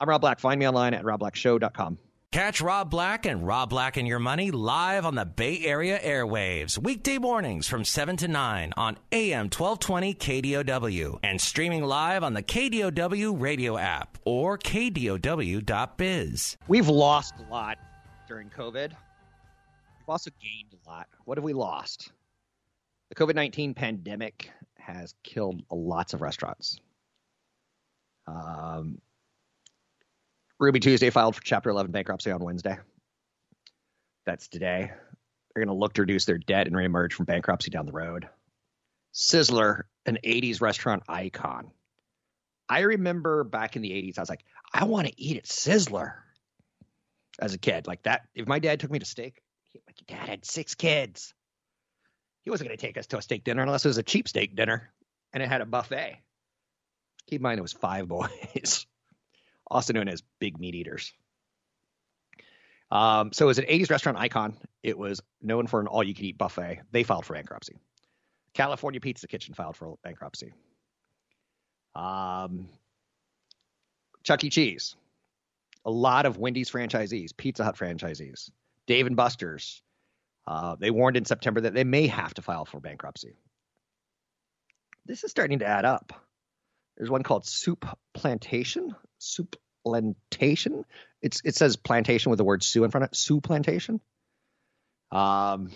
I'm 0.00 0.08
Rob 0.08 0.22
Black. 0.22 0.40
Find 0.40 0.58
me 0.58 0.66
online 0.66 0.94
at 0.94 1.04
robblackshow.com. 1.04 1.98
Catch 2.32 2.60
Rob 2.60 2.90
Black 2.90 3.26
and 3.26 3.44
Rob 3.44 3.70
Black 3.70 3.96
and 3.96 4.06
Your 4.06 4.20
Money 4.20 4.52
live 4.52 5.04
on 5.04 5.16
the 5.16 5.26
Bay 5.26 5.64
Area 5.64 5.98
airwaves, 5.98 6.78
weekday 6.78 7.18
mornings 7.18 7.66
from 7.66 7.84
7 7.84 8.16
to 8.18 8.28
9 8.28 8.72
on 8.76 8.96
AM 9.10 9.50
1220 9.50 10.14
KDOW 10.14 11.18
and 11.24 11.40
streaming 11.40 11.82
live 11.82 12.22
on 12.22 12.32
the 12.32 12.42
KDOW 12.42 13.40
radio 13.40 13.76
app 13.76 14.16
or 14.24 14.56
KDOW.biz. 14.56 16.56
We've 16.68 16.88
lost 16.88 17.34
a 17.46 17.52
lot 17.52 17.78
during 18.28 18.48
COVID. 18.48 18.90
We've 18.90 20.08
also 20.08 20.30
gained 20.40 20.72
a 20.72 20.88
lot. 20.88 21.08
What 21.24 21.36
have 21.36 21.44
we 21.44 21.52
lost? 21.52 22.12
The 23.08 23.16
COVID 23.16 23.34
19 23.34 23.74
pandemic 23.74 24.52
has 24.78 25.16
killed 25.24 25.64
lots 25.68 26.14
of 26.14 26.22
restaurants. 26.22 26.78
Um, 28.28 29.00
Ruby 30.60 30.78
Tuesday 30.78 31.08
filed 31.08 31.34
for 31.34 31.42
Chapter 31.42 31.70
11 31.70 31.90
bankruptcy 31.90 32.30
on 32.30 32.44
Wednesday. 32.44 32.78
That's 34.26 34.46
today. 34.46 34.92
They're 35.54 35.64
going 35.64 35.74
to 35.74 35.80
look 35.80 35.94
to 35.94 36.02
reduce 36.02 36.26
their 36.26 36.36
debt 36.36 36.66
and 36.66 36.76
reemerge 36.76 37.14
from 37.14 37.24
bankruptcy 37.24 37.70
down 37.70 37.86
the 37.86 37.92
road. 37.92 38.28
Sizzler, 39.14 39.84
an 40.04 40.18
80s 40.22 40.60
restaurant 40.60 41.02
icon. 41.08 41.70
I 42.68 42.80
remember 42.80 43.42
back 43.42 43.74
in 43.74 43.80
the 43.80 43.90
80s, 43.90 44.18
I 44.18 44.20
was 44.20 44.28
like, 44.28 44.44
I 44.72 44.84
want 44.84 45.08
to 45.08 45.20
eat 45.20 45.38
at 45.38 45.44
Sizzler 45.44 46.12
as 47.40 47.54
a 47.54 47.58
kid. 47.58 47.86
Like 47.86 48.02
that, 48.02 48.26
if 48.34 48.46
my 48.46 48.58
dad 48.58 48.80
took 48.80 48.90
me 48.90 48.98
to 48.98 49.06
steak, 49.06 49.40
like 49.74 49.82
my 49.88 50.14
dad 50.14 50.28
had 50.28 50.44
six 50.44 50.74
kids. 50.74 51.32
He 52.42 52.50
wasn't 52.50 52.68
going 52.68 52.76
to 52.76 52.86
take 52.86 52.98
us 52.98 53.06
to 53.08 53.18
a 53.18 53.22
steak 53.22 53.44
dinner 53.44 53.62
unless 53.62 53.86
it 53.86 53.88
was 53.88 53.98
a 53.98 54.02
cheap 54.02 54.28
steak 54.28 54.54
dinner 54.54 54.92
and 55.32 55.42
it 55.42 55.48
had 55.48 55.62
a 55.62 55.66
buffet. 55.66 56.18
Keep 57.28 57.38
in 57.38 57.42
mind, 57.42 57.58
it 57.58 57.62
was 57.62 57.72
five 57.72 58.08
boys, 58.08 58.86
also 59.70 59.92
known 59.92 60.08
as 60.08 60.22
big 60.38 60.58
meat 60.58 60.74
eaters. 60.74 61.12
Um, 62.90 63.32
so, 63.32 63.48
as 63.48 63.58
an 63.58 63.66
80s 63.66 63.90
restaurant 63.90 64.18
icon, 64.18 64.56
it 64.82 64.98
was 64.98 65.20
known 65.40 65.66
for 65.66 65.80
an 65.80 65.86
all 65.86 66.02
you 66.02 66.14
can 66.14 66.24
eat 66.24 66.38
buffet. 66.38 66.80
They 66.90 67.04
filed 67.04 67.24
for 67.24 67.34
bankruptcy. 67.34 67.76
California 68.52 69.00
Pizza 69.00 69.28
Kitchen 69.28 69.54
filed 69.54 69.76
for 69.76 69.96
bankruptcy. 70.02 70.52
Um, 71.94 72.68
Chuck 74.24 74.42
E. 74.42 74.50
Cheese, 74.50 74.96
a 75.84 75.90
lot 75.90 76.26
of 76.26 76.36
Wendy's 76.36 76.70
franchisees, 76.70 77.36
Pizza 77.36 77.64
Hut 77.64 77.76
franchisees, 77.76 78.50
Dave 78.86 79.06
and 79.06 79.16
Buster's. 79.16 79.82
Uh, 80.46 80.74
they 80.78 80.90
warned 80.90 81.16
in 81.16 81.24
September 81.24 81.60
that 81.60 81.74
they 81.74 81.84
may 81.84 82.08
have 82.08 82.34
to 82.34 82.42
file 82.42 82.64
for 82.64 82.80
bankruptcy. 82.80 83.36
This 85.06 85.22
is 85.22 85.30
starting 85.30 85.60
to 85.60 85.66
add 85.66 85.84
up. 85.84 86.12
There's 86.96 87.10
one 87.10 87.22
called 87.22 87.46
Soup 87.46 87.86
Plantation. 88.14 88.94
Soup 89.22 89.54
Plantation. 89.84 90.84
It's 91.22 91.40
it 91.44 91.54
says 91.56 91.76
plantation 91.76 92.30
with 92.30 92.38
the 92.38 92.44
word 92.44 92.62
Sue 92.62 92.84
in 92.84 92.90
front 92.90 93.04
of 93.04 93.12
it. 93.12 93.16
Soup 93.16 93.42
Plantation. 93.42 94.00
Um, 95.10 95.70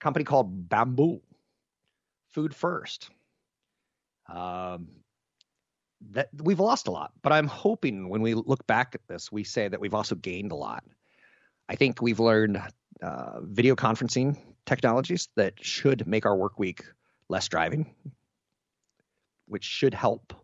company 0.00 0.24
called 0.24 0.68
Bamboo. 0.68 1.20
Food 2.32 2.54
First. 2.54 3.10
Um, 4.28 4.88
that 6.10 6.28
we've 6.42 6.60
lost 6.60 6.88
a 6.88 6.90
lot, 6.90 7.12
but 7.22 7.32
I'm 7.32 7.46
hoping 7.46 8.08
when 8.08 8.20
we 8.20 8.34
look 8.34 8.66
back 8.66 8.94
at 8.94 9.06
this, 9.06 9.30
we 9.30 9.44
say 9.44 9.68
that 9.68 9.80
we've 9.80 9.94
also 9.94 10.14
gained 10.14 10.52
a 10.52 10.56
lot. 10.56 10.84
I 11.68 11.76
think 11.76 12.02
we've 12.02 12.20
learned 12.20 12.60
uh, 13.02 13.40
video 13.40 13.74
conferencing 13.74 14.36
technologies 14.66 15.28
that 15.36 15.54
should 15.64 16.06
make 16.06 16.26
our 16.26 16.36
work 16.36 16.58
week 16.58 16.84
less 17.28 17.48
driving, 17.48 17.94
which 19.46 19.64
should 19.64 19.94
help 19.94 20.34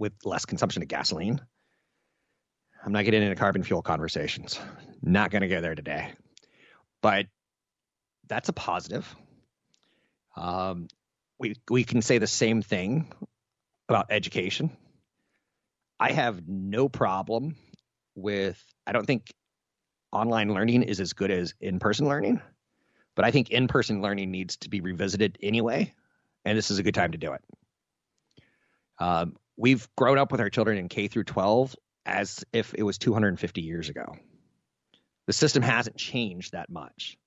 with 0.00 0.14
less 0.24 0.46
consumption 0.46 0.82
of 0.82 0.88
gasoline. 0.88 1.40
I'm 2.84 2.92
not 2.92 3.04
getting 3.04 3.22
into 3.22 3.36
carbon 3.36 3.62
fuel 3.62 3.82
conversations. 3.82 4.58
Not 5.02 5.30
going 5.30 5.42
to 5.42 5.48
go 5.48 5.60
there 5.60 5.74
today. 5.74 6.12
But 7.02 7.26
that's 8.26 8.48
a 8.48 8.54
positive. 8.54 9.14
Um, 10.36 10.88
we 11.38 11.54
we 11.70 11.84
can 11.84 12.00
say 12.00 12.18
the 12.18 12.26
same 12.26 12.62
thing 12.62 13.12
about 13.88 14.06
education. 14.10 14.70
I 15.98 16.12
have 16.12 16.48
no 16.48 16.88
problem 16.88 17.56
with. 18.14 18.62
I 18.86 18.92
don't 18.92 19.06
think 19.06 19.34
online 20.12 20.54
learning 20.54 20.82
is 20.82 21.00
as 21.00 21.12
good 21.12 21.30
as 21.30 21.54
in-person 21.60 22.08
learning, 22.08 22.40
but 23.14 23.26
I 23.26 23.30
think 23.30 23.50
in-person 23.50 24.00
learning 24.00 24.30
needs 24.30 24.56
to 24.58 24.70
be 24.70 24.80
revisited 24.80 25.36
anyway, 25.42 25.92
and 26.44 26.56
this 26.56 26.70
is 26.70 26.78
a 26.78 26.82
good 26.82 26.94
time 26.94 27.12
to 27.12 27.18
do 27.18 27.32
it. 27.32 27.42
Um, 28.98 29.36
we've 29.60 29.86
grown 29.94 30.16
up 30.16 30.32
with 30.32 30.40
our 30.40 30.48
children 30.48 30.78
in 30.78 30.88
K 30.88 31.08
through 31.08 31.24
12 31.24 31.76
as 32.06 32.44
if 32.52 32.74
it 32.74 32.82
was 32.82 32.96
250 32.96 33.60
years 33.60 33.90
ago. 33.90 34.16
The 35.26 35.34
system 35.34 35.62
hasn't 35.62 35.96
changed 35.96 36.52
that 36.52 36.70
much. 36.70 37.18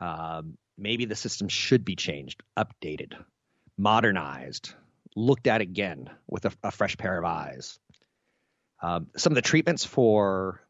Um, 0.00 0.58
maybe 0.76 1.04
the 1.04 1.14
system 1.14 1.48
should 1.48 1.84
be 1.84 1.94
changed, 1.94 2.42
updated, 2.58 3.14
modernized, 3.78 4.74
looked 5.14 5.46
at 5.46 5.60
again 5.60 6.10
with 6.26 6.44
a, 6.44 6.52
a 6.64 6.70
fresh 6.72 6.96
pair 6.96 7.16
of 7.16 7.24
eyes. 7.24 7.78
Um, 8.82 9.06
some 9.16 9.32
of 9.32 9.36
the 9.36 9.42
treatments 9.42 9.84
for 9.84 10.60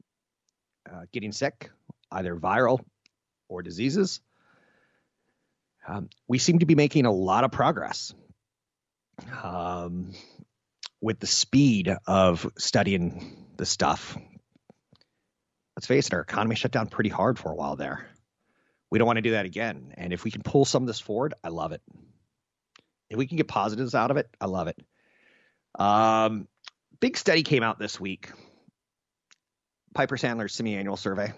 uh, 0.91 1.05
getting 1.13 1.33
sick, 1.33 1.71
either 2.13 2.37
viral 2.37 2.81
or 3.49 3.63
diseases, 3.63 4.21
um, 5.87 6.11
we 6.29 6.39
seem 6.39 6.59
to 6.59 6.67
be 6.67 6.75
making 6.75 7.07
a 7.07 7.13
lot 7.13 7.45
of 7.45 7.51
progress 7.51 8.15
um, 9.43 10.13
with 11.01 11.21
the 11.21 11.27
speed 11.27 11.95
of 12.07 12.51
studying 12.59 13.47
the 13.57 13.67
stuff. 13.67 14.17
Let's 15.77 15.87
face 15.87 16.09
it, 16.09 16.15
our 16.15 16.21
economy 16.21 16.57
shut 16.57 16.73
down 16.73 16.89
pretty 16.89 17.11
hard 17.11 17.39
for 17.39 17.51
a 17.53 17.55
while 17.55 17.77
there. 17.77 18.09
We 18.91 18.99
don't 18.99 19.07
want 19.07 19.19
to 19.19 19.23
do 19.23 19.33
that 19.33 19.47
again. 19.47 19.95
And 19.97 20.13
if 20.13 20.25
we 20.25 20.31
can 20.31 20.43
pull 20.43 20.65
some 20.65 20.83
of 20.83 20.87
this 20.87 21.01
forward, 21.01 21.35
I 21.45 21.49
love 21.49 21.73
it. 21.73 21.83
If 23.11 23.17
we 23.17 23.27
can 23.27 23.37
get 23.37 23.49
positives 23.49 23.95
out 23.95 24.11
of 24.11 24.17
it, 24.17 24.29
I 24.41 24.47
love 24.47 24.69
it. 24.69 24.79
Um, 25.79 26.49
big 27.01 27.17
study 27.17 27.43
came 27.43 27.63
out 27.63 27.79
this 27.79 28.01
week. 28.01 28.31
Piper 29.95 30.17
Sandler's 30.17 30.55
semi-annual 30.55 30.97
survey, 30.97 31.33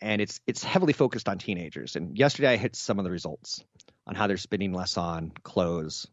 and 0.00 0.22
it's 0.22 0.40
it's 0.46 0.64
heavily 0.64 0.92
focused 0.92 1.28
on 1.28 1.38
teenagers. 1.38 1.94
And 1.96 2.16
yesterday 2.16 2.48
I 2.48 2.56
hit 2.56 2.74
some 2.74 2.98
of 2.98 3.04
the 3.04 3.10
results 3.10 3.62
on 4.06 4.14
how 4.14 4.26
they're 4.26 4.36
spending 4.36 4.72
less 4.72 4.96
on 4.96 5.32
clothes. 5.42 6.06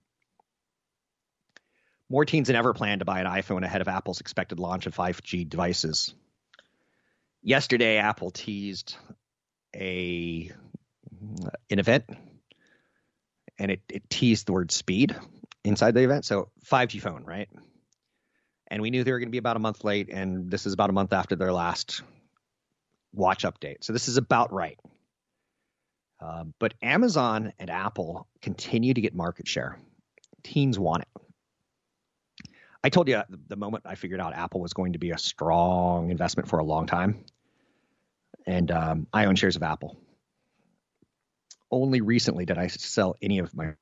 More 2.13 2.25
teens 2.25 2.45
than 2.45 2.55
ever 2.55 2.75
plan 2.75 2.99
to 2.99 3.05
buy 3.05 3.21
an 3.21 3.25
iPhone 3.25 3.63
ahead 3.63 3.81
of 3.81 3.87
Apple's 3.87 4.21
expected 4.21 4.59
launch 4.59 4.85
of 4.85 4.95
5G 4.95 5.49
devices. 5.49 6.13
Yesterday, 7.41 7.97
Apple 7.97 8.29
teased 8.29 8.95
a 9.75 10.51
an 11.71 11.79
event, 11.79 12.05
and 13.57 13.71
it, 13.71 13.81
it 13.89 14.07
teased 14.11 14.45
the 14.45 14.51
word 14.51 14.71
speed 14.71 15.15
inside 15.63 15.95
the 15.95 16.03
event. 16.03 16.23
So 16.23 16.51
5G 16.67 17.01
phone, 17.01 17.23
right? 17.25 17.49
And 18.67 18.83
we 18.83 18.91
knew 18.91 19.03
they 19.03 19.11
were 19.11 19.17
going 19.17 19.29
to 19.29 19.31
be 19.31 19.39
about 19.39 19.55
a 19.55 19.59
month 19.59 19.83
late, 19.83 20.09
and 20.11 20.51
this 20.51 20.67
is 20.67 20.73
about 20.73 20.91
a 20.91 20.93
month 20.93 21.13
after 21.13 21.35
their 21.35 21.51
last 21.51 22.03
watch 23.11 23.41
update. 23.43 23.77
So 23.83 23.91
this 23.91 24.07
is 24.07 24.17
about 24.17 24.53
right. 24.53 24.77
Uh, 26.21 26.43
but 26.59 26.75
Amazon 26.79 27.53
and 27.57 27.71
Apple 27.71 28.27
continue 28.39 28.93
to 28.93 29.01
get 29.01 29.15
market 29.15 29.47
share. 29.47 29.79
Teens 30.43 30.77
want 30.77 31.01
it. 31.01 31.22
I 32.83 32.89
told 32.89 33.07
you 33.07 33.21
the 33.47 33.55
moment 33.55 33.85
I 33.85 33.95
figured 33.95 34.19
out 34.19 34.33
Apple 34.33 34.59
was 34.59 34.73
going 34.73 34.93
to 34.93 34.99
be 34.99 35.11
a 35.11 35.17
strong 35.17 36.11
investment 36.11 36.49
for 36.49 36.59
a 36.59 36.63
long 36.63 36.85
time 36.85 37.23
and 38.45 38.71
um, 38.71 39.07
I 39.13 39.25
own 39.25 39.35
shares 39.35 39.55
of 39.55 39.63
Apple. 39.63 39.97
Only 41.71 42.01
recently 42.01 42.45
did 42.45 42.57
I 42.57 42.67
sell 42.67 43.15
any 43.21 43.39
of 43.39 43.55
my 43.55 43.73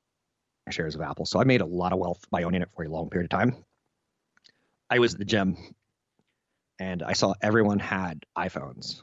shares 0.70 0.94
of 0.94 1.00
Apple, 1.00 1.26
so 1.26 1.40
I 1.40 1.44
made 1.44 1.60
a 1.60 1.66
lot 1.66 1.92
of 1.92 1.98
wealth 1.98 2.24
by 2.30 2.44
owning 2.44 2.62
it 2.62 2.70
for 2.74 2.84
a 2.84 2.88
long 2.88 3.10
period 3.10 3.32
of 3.32 3.38
time. 3.38 3.64
I 4.88 4.98
was 4.98 5.14
at 5.14 5.18
the 5.18 5.24
gym, 5.24 5.56
and 6.78 7.02
I 7.02 7.12
saw 7.12 7.34
everyone 7.42 7.78
had 7.78 8.24
iPhones, 8.36 9.02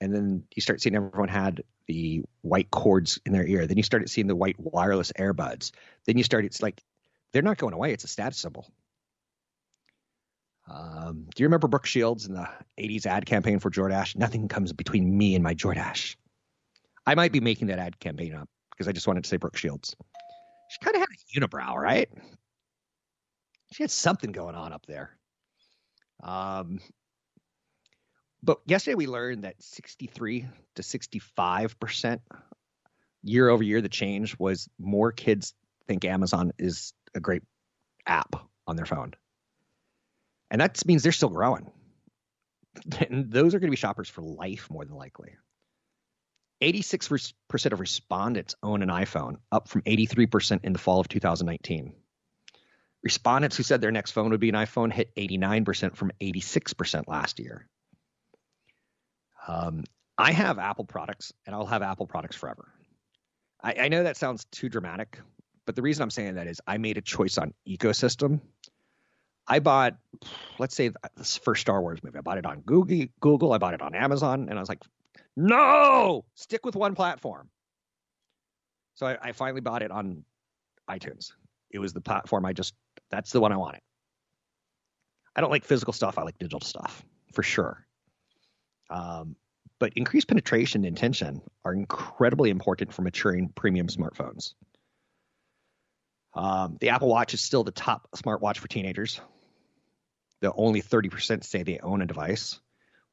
and 0.00 0.14
then 0.14 0.44
you 0.54 0.60
start 0.60 0.82
seeing 0.82 0.96
everyone 0.96 1.28
had 1.28 1.62
the 1.86 2.24
white 2.42 2.70
cords 2.70 3.20
in 3.24 3.32
their 3.32 3.46
ear. 3.46 3.66
Then 3.66 3.76
you 3.76 3.82
started 3.82 4.10
seeing 4.10 4.26
the 4.26 4.36
white 4.36 4.56
wireless 4.58 5.12
earbuds. 5.12 5.72
Then 6.06 6.18
you 6.18 6.24
started 6.24 6.46
it's 6.46 6.62
like 6.62 6.82
they're 7.32 7.42
not 7.42 7.58
going 7.58 7.74
away. 7.74 7.92
It's 7.92 8.04
a 8.04 8.08
status 8.08 8.38
symbol. 8.38 8.70
Um, 10.68 11.26
do 11.34 11.42
you 11.42 11.46
remember 11.46 11.68
Brooke 11.68 11.86
Shields 11.86 12.26
in 12.26 12.34
the 12.34 12.48
80s 12.78 13.06
ad 13.06 13.26
campaign 13.26 13.58
for 13.58 13.70
Jordache? 13.70 14.16
Nothing 14.16 14.48
comes 14.48 14.72
between 14.72 15.16
me 15.16 15.34
and 15.34 15.44
my 15.44 15.54
Jordache. 15.54 16.16
I 17.06 17.14
might 17.14 17.32
be 17.32 17.40
making 17.40 17.68
that 17.68 17.78
ad 17.78 17.98
campaign 17.98 18.34
up 18.34 18.48
because 18.70 18.88
I 18.88 18.92
just 18.92 19.06
wanted 19.06 19.24
to 19.24 19.28
say 19.28 19.36
Brooke 19.36 19.56
Shields. 19.56 19.94
She 20.70 20.78
kind 20.80 20.96
of 20.96 21.00
had 21.00 21.08
a 21.10 21.40
unibrow, 21.40 21.74
right? 21.76 22.08
She 23.72 23.82
had 23.82 23.90
something 23.90 24.32
going 24.32 24.54
on 24.54 24.72
up 24.72 24.86
there. 24.86 25.16
Um, 26.22 26.80
but 28.42 28.60
yesterday 28.66 28.94
we 28.94 29.06
learned 29.06 29.44
that 29.44 29.62
63 29.62 30.46
to 30.76 30.82
65 30.82 31.78
percent 31.78 32.22
year 33.22 33.48
over 33.48 33.62
year, 33.62 33.80
the 33.80 33.88
change 33.88 34.38
was 34.38 34.68
more 34.78 35.12
kids 35.12 35.54
think 35.86 36.04
Amazon 36.04 36.52
is 36.58 36.92
a 37.14 37.20
great 37.20 37.42
app 38.06 38.36
on 38.66 38.76
their 38.76 38.86
phone 38.86 39.12
and 40.54 40.60
that 40.60 40.86
means 40.86 41.02
they're 41.02 41.10
still 41.10 41.30
growing. 41.30 41.68
And 43.10 43.28
those 43.28 43.54
are 43.54 43.58
going 43.58 43.68
to 43.68 43.72
be 43.72 43.76
shoppers 43.76 44.08
for 44.08 44.22
life, 44.22 44.68
more 44.70 44.84
than 44.84 44.94
likely. 44.94 45.30
86% 46.62 47.32
of 47.72 47.80
respondents 47.80 48.54
own 48.62 48.82
an 48.82 48.88
iPhone, 48.88 49.38
up 49.50 49.66
from 49.68 49.82
83% 49.82 50.60
in 50.62 50.72
the 50.72 50.78
fall 50.78 51.00
of 51.00 51.08
2019. 51.08 51.94
Respondents 53.02 53.56
who 53.56 53.64
said 53.64 53.80
their 53.80 53.90
next 53.90 54.12
phone 54.12 54.30
would 54.30 54.38
be 54.38 54.48
an 54.48 54.54
iPhone 54.54 54.92
hit 54.92 55.12
89% 55.16 55.96
from 55.96 56.12
86% 56.20 57.08
last 57.08 57.40
year. 57.40 57.68
Um, 59.48 59.82
I 60.16 60.30
have 60.30 60.60
Apple 60.60 60.84
products, 60.84 61.32
and 61.46 61.54
I'll 61.54 61.66
have 61.66 61.82
Apple 61.82 62.06
products 62.06 62.36
forever. 62.36 62.72
I, 63.60 63.74
I 63.80 63.88
know 63.88 64.04
that 64.04 64.16
sounds 64.16 64.44
too 64.52 64.68
dramatic, 64.68 65.18
but 65.66 65.74
the 65.74 65.82
reason 65.82 66.04
I'm 66.04 66.10
saying 66.10 66.36
that 66.36 66.46
is 66.46 66.60
I 66.64 66.78
made 66.78 66.96
a 66.96 67.02
choice 67.02 67.38
on 67.38 67.54
ecosystem 67.68 68.40
I 69.46 69.58
bought, 69.58 69.96
let's 70.58 70.74
say, 70.74 70.90
this 71.16 71.36
first 71.36 71.60
Star 71.60 71.80
Wars 71.80 72.02
movie. 72.02 72.18
I 72.18 72.22
bought 72.22 72.38
it 72.38 72.46
on 72.46 72.60
Google, 72.60 73.06
Google. 73.20 73.52
I 73.52 73.58
bought 73.58 73.74
it 73.74 73.82
on 73.82 73.94
Amazon, 73.94 74.48
and 74.48 74.58
I 74.58 74.60
was 74.60 74.68
like, 74.68 74.82
no, 75.36 76.24
stick 76.34 76.64
with 76.64 76.76
one 76.76 76.94
platform. 76.94 77.50
So 78.94 79.06
I, 79.06 79.18
I 79.20 79.32
finally 79.32 79.60
bought 79.60 79.82
it 79.82 79.90
on 79.90 80.24
iTunes. 80.88 81.32
It 81.70 81.78
was 81.78 81.92
the 81.92 82.00
platform 82.00 82.46
I 82.46 82.52
just 82.52 82.74
that's 83.10 83.32
the 83.32 83.40
one 83.40 83.52
I 83.52 83.56
wanted. 83.56 83.80
I 85.36 85.40
don't 85.40 85.50
like 85.50 85.64
physical 85.64 85.92
stuff. 85.92 86.18
I 86.18 86.22
like 86.22 86.38
digital 86.38 86.60
stuff 86.60 87.04
for 87.32 87.42
sure. 87.42 87.84
Um, 88.90 89.36
but 89.80 89.92
increased 89.96 90.28
penetration 90.28 90.80
and 90.80 90.86
intention 90.86 91.42
are 91.64 91.74
incredibly 91.74 92.50
important 92.50 92.92
for 92.92 93.02
maturing 93.02 93.48
premium 93.48 93.88
smartphones. 93.88 94.54
Um, 96.34 96.78
the 96.80 96.90
Apple 96.90 97.08
Watch 97.08 97.34
is 97.34 97.40
still 97.40 97.64
the 97.64 97.70
top 97.70 98.08
smartwatch 98.16 98.58
for 98.58 98.68
teenagers. 98.68 99.20
The 100.40 100.52
only 100.52 100.82
30% 100.82 101.44
say 101.44 101.62
they 101.62 101.78
own 101.78 102.02
a 102.02 102.06
device. 102.06 102.60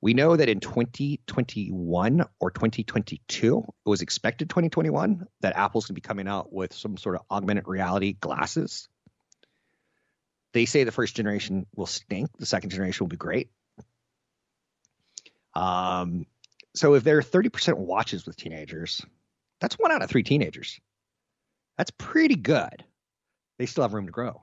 We 0.02 0.16
know 0.16 0.36
that 0.36 0.50
in 0.50 0.60
2021 0.60 2.26
or 2.40 2.52
2022, 2.52 3.60
it 3.60 3.90
was 3.90 4.02
expected 4.02 4.50
2021 4.50 5.28
that 5.42 5.56
Apple's 5.56 5.86
going 5.86 5.96
to 5.96 6.02
be 6.02 6.02
coming 6.02 6.28
out 6.28 6.52
with 6.52 6.74
some 6.74 6.98
sort 6.98 7.16
of 7.16 7.22
augmented 7.30 7.68
reality 7.68 8.14
glasses. 8.14 8.90
They 10.54 10.66
say 10.66 10.84
the 10.84 10.92
first 10.92 11.16
generation 11.16 11.68
will 11.76 11.86
stink, 11.86 12.30
the 12.38 12.48
second 12.48 12.72
generation 12.72 13.04
will 13.04 13.10
be 13.10 13.18
great. 13.18 13.52
Um, 15.54 16.26
so 16.74 16.96
if 16.96 17.04
there 17.04 17.20
are 17.20 17.24
30% 17.24 17.78
watches 17.78 18.26
with 18.26 18.38
teenagers, 18.38 19.06
that's 19.60 19.76
one 19.76 19.92
out 19.92 20.02
of 20.02 20.10
three 20.10 20.24
teenagers. 20.24 20.80
That's 21.78 21.92
pretty 21.92 22.36
good. 22.36 22.84
They 23.62 23.68
still 23.68 23.84
have 23.84 23.94
room 23.94 24.08
to 24.08 24.12
grow. 24.12 24.42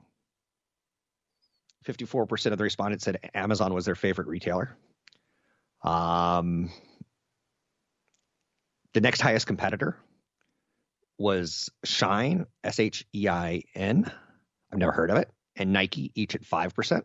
54% 1.85 2.53
of 2.53 2.57
the 2.57 2.63
respondents 2.63 3.03
said 3.03 3.19
Amazon 3.33 3.73
was 3.73 3.83
their 3.83 3.93
favorite 3.93 4.29
retailer. 4.29 4.77
Um, 5.83 6.69
the 8.93 9.01
next 9.01 9.19
highest 9.19 9.45
competitor 9.45 9.97
was 11.17 11.69
Shine, 11.83 12.45
S 12.63 12.79
H 12.79 13.05
E 13.13 13.27
I 13.27 13.63
N. 13.75 14.09
I've 14.71 14.79
never 14.79 14.93
heard 14.93 15.11
of 15.11 15.17
it. 15.17 15.29
And 15.57 15.73
Nike, 15.73 16.13
each 16.15 16.35
at 16.35 16.43
5%. 16.43 17.01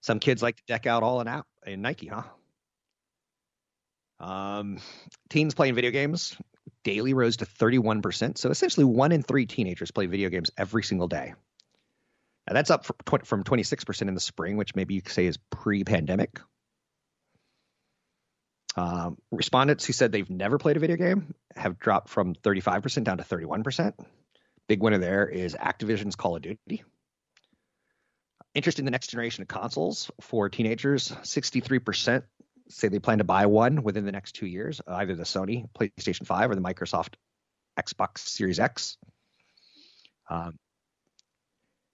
Some 0.00 0.20
kids 0.20 0.44
like 0.44 0.58
to 0.58 0.62
deck 0.68 0.86
out 0.86 1.02
all 1.02 1.20
in, 1.20 1.26
app, 1.26 1.46
in 1.66 1.82
Nike, 1.82 2.06
huh? 2.06 2.22
Um, 4.20 4.78
teens 5.28 5.56
playing 5.56 5.74
video 5.74 5.90
games 5.90 6.36
daily 6.84 7.14
rose 7.14 7.38
to 7.38 7.46
31%. 7.46 8.38
So 8.38 8.50
essentially, 8.50 8.84
one 8.84 9.12
in 9.12 9.22
three 9.22 9.46
teenagers 9.46 9.90
play 9.90 10.06
video 10.06 10.28
games 10.28 10.50
every 10.56 10.82
single 10.82 11.08
day. 11.08 11.34
Now, 12.46 12.54
that's 12.54 12.70
up 12.70 12.86
from 13.24 13.44
26% 13.44 14.08
in 14.08 14.14
the 14.14 14.20
spring, 14.20 14.56
which 14.56 14.74
maybe 14.74 14.94
you 14.94 15.02
could 15.02 15.12
say 15.12 15.26
is 15.26 15.38
pre 15.50 15.84
pandemic. 15.84 16.40
Um, 18.76 19.18
respondents 19.30 19.84
who 19.84 19.92
said 19.92 20.12
they've 20.12 20.30
never 20.30 20.56
played 20.56 20.76
a 20.76 20.80
video 20.80 20.96
game 20.96 21.34
have 21.56 21.78
dropped 21.78 22.08
from 22.08 22.34
35% 22.34 23.04
down 23.04 23.18
to 23.18 23.24
31%. 23.24 23.92
Big 24.68 24.82
winner 24.82 24.98
there 24.98 25.26
is 25.26 25.56
Activision's 25.56 26.14
Call 26.14 26.36
of 26.36 26.42
Duty. 26.42 26.84
Interest 28.54 28.78
in 28.78 28.84
the 28.84 28.90
next 28.90 29.08
generation 29.08 29.42
of 29.42 29.48
consoles 29.48 30.10
for 30.20 30.48
teenagers 30.48 31.10
63% 31.10 32.22
say 32.68 32.88
they 32.88 32.98
plan 32.98 33.18
to 33.18 33.24
buy 33.24 33.46
one 33.46 33.82
within 33.82 34.04
the 34.04 34.12
next 34.12 34.32
two 34.32 34.46
years, 34.46 34.80
either 34.86 35.14
the 35.14 35.24
Sony 35.24 35.66
PlayStation 35.72 36.26
5 36.26 36.50
or 36.50 36.54
the 36.54 36.60
Microsoft 36.60 37.14
Xbox 37.78 38.18
Series 38.18 38.60
X. 38.60 38.96
Um, 40.28 40.58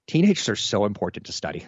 teenagers 0.07 0.49
are 0.49 0.57
so 0.57 0.85
important 0.85 1.26
to 1.26 1.33
study. 1.33 1.66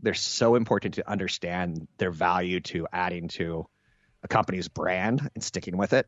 They're 0.00 0.14
so 0.14 0.54
important 0.54 0.94
to 0.94 1.08
understand 1.08 1.88
their 1.98 2.10
value 2.10 2.60
to 2.60 2.86
adding 2.92 3.28
to 3.28 3.66
a 4.22 4.28
company's 4.28 4.68
brand 4.68 5.28
and 5.34 5.42
sticking 5.42 5.76
with 5.76 5.92
it. 5.92 6.06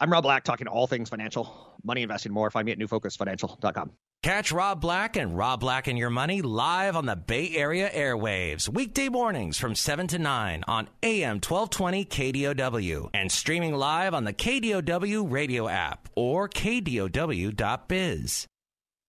I'm 0.00 0.10
Rob 0.10 0.24
Black, 0.24 0.44
talking 0.44 0.66
all 0.66 0.86
things 0.86 1.08
financial, 1.08 1.76
money 1.84 2.02
investing 2.02 2.32
more. 2.32 2.50
Find 2.50 2.66
me 2.66 2.72
at 2.72 2.78
newfocusfinancial.com. 2.78 3.92
Catch 4.24 4.52
Rob 4.52 4.80
Black 4.80 5.16
and 5.16 5.36
Rob 5.36 5.60
Black 5.60 5.86
and 5.86 5.98
Your 5.98 6.08
Money 6.08 6.40
live 6.40 6.96
on 6.96 7.04
the 7.04 7.14
Bay 7.14 7.54
Area 7.54 7.90
airwaves, 7.90 8.70
weekday 8.70 9.10
mornings 9.10 9.58
from 9.58 9.74
7 9.74 10.06
to 10.06 10.18
9 10.18 10.64
on 10.66 10.88
AM 11.02 11.42
1220 11.42 12.06
KDOW 12.06 13.10
and 13.12 13.30
streaming 13.30 13.74
live 13.74 14.14
on 14.14 14.24
the 14.24 14.32
KDOW 14.32 15.30
radio 15.30 15.68
app 15.68 16.08
or 16.14 16.48
KDOW.biz. 16.48 18.46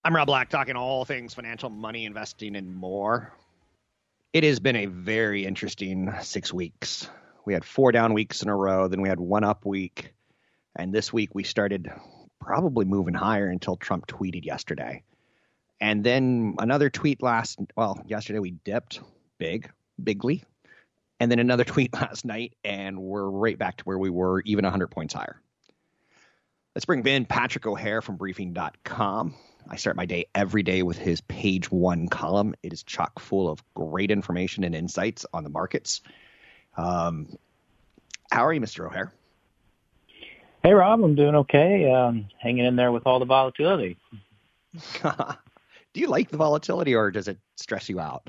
I'm 0.04 0.14
Rob 0.14 0.28
Black, 0.28 0.50
talking 0.50 0.76
all 0.76 1.06
things 1.06 1.34
financial, 1.34 1.70
money, 1.70 2.04
investing, 2.04 2.58
and 2.58 2.76
more. 2.76 3.32
It 4.34 4.44
has 4.44 4.60
been 4.60 4.76
a 4.76 4.88
very 4.88 5.46
interesting 5.46 6.14
six 6.24 6.52
weeks. 6.54 7.10
We 7.46 7.54
had 7.54 7.64
four 7.64 7.94
down 7.94 8.14
weeks 8.14 8.44
in 8.44 8.50
a 8.50 8.56
row, 8.56 8.90
then 8.90 9.00
we 9.00 9.08
had 9.08 9.22
one 9.22 9.46
up 9.46 9.66
week, 9.66 10.14
and 10.76 10.94
this 10.94 11.14
week 11.14 11.34
we 11.34 11.46
started 11.46 11.90
probably 12.46 12.86
moving 12.86 13.16
higher 13.16 13.50
until 13.50 13.76
Trump 13.76 14.06
tweeted 14.06 14.46
yesterday. 14.46 15.02
And 15.82 16.04
then 16.04 16.56
another 16.60 16.92
tweet 16.92 17.24
last, 17.24 17.60
well, 17.76 18.00
yesterday 18.06 18.38
we 18.38 18.52
dipped 18.52 19.02
big, 19.40 19.72
bigly. 20.02 20.44
And 21.20 21.32
then 21.32 21.40
another 21.40 21.64
tweet 21.74 21.92
last 21.94 22.24
night, 22.24 22.56
and 22.64 23.00
we're 23.00 23.28
right 23.28 23.58
back 23.58 23.78
to 23.78 23.84
where 23.84 23.98
we 23.98 24.12
were, 24.12 24.42
even 24.42 24.64
100 24.64 24.88
points 24.88 25.16
higher. 25.16 25.42
Let's 26.76 26.86
bring 26.86 27.06
in 27.08 27.26
Patrick 27.26 27.66
O'Hare 27.66 28.02
from 28.02 28.18
briefing.com. 28.18 29.34
I 29.68 29.78
start 29.78 29.96
my 29.96 30.06
day 30.06 30.26
every 30.36 30.62
day 30.62 30.84
with 30.84 31.00
his 31.00 31.22
page 31.22 31.72
one 31.72 32.10
column. 32.10 32.54
It 32.62 32.74
is 32.74 32.84
chock 32.84 33.20
full 33.20 33.50
of 33.50 33.64
great 33.74 34.12
information 34.12 34.64
and 34.64 34.76
insights 34.76 35.26
on 35.34 35.44
the 35.44 35.50
markets. 35.50 36.02
Um, 36.78 37.38
how 38.32 38.46
are 38.46 38.54
you, 38.54 38.62
Mr. 38.62 38.86
O'Hare? 38.86 39.12
Hey, 40.66 40.74
Rob, 40.74 41.04
I'm 41.04 41.14
doing 41.14 41.36
okay. 41.36 41.92
Um, 41.92 42.28
hanging 42.42 42.66
in 42.66 42.76
there 42.76 42.92
with 42.92 43.06
all 43.06 43.20
the 43.20 43.26
volatility. 43.26 44.00
do 45.04 46.00
you 46.00 46.08
like 46.08 46.32
the 46.32 46.38
volatility 46.38 46.96
or 46.96 47.12
does 47.12 47.28
it 47.28 47.38
stress 47.56 47.88
you 47.88 48.00
out? 48.00 48.28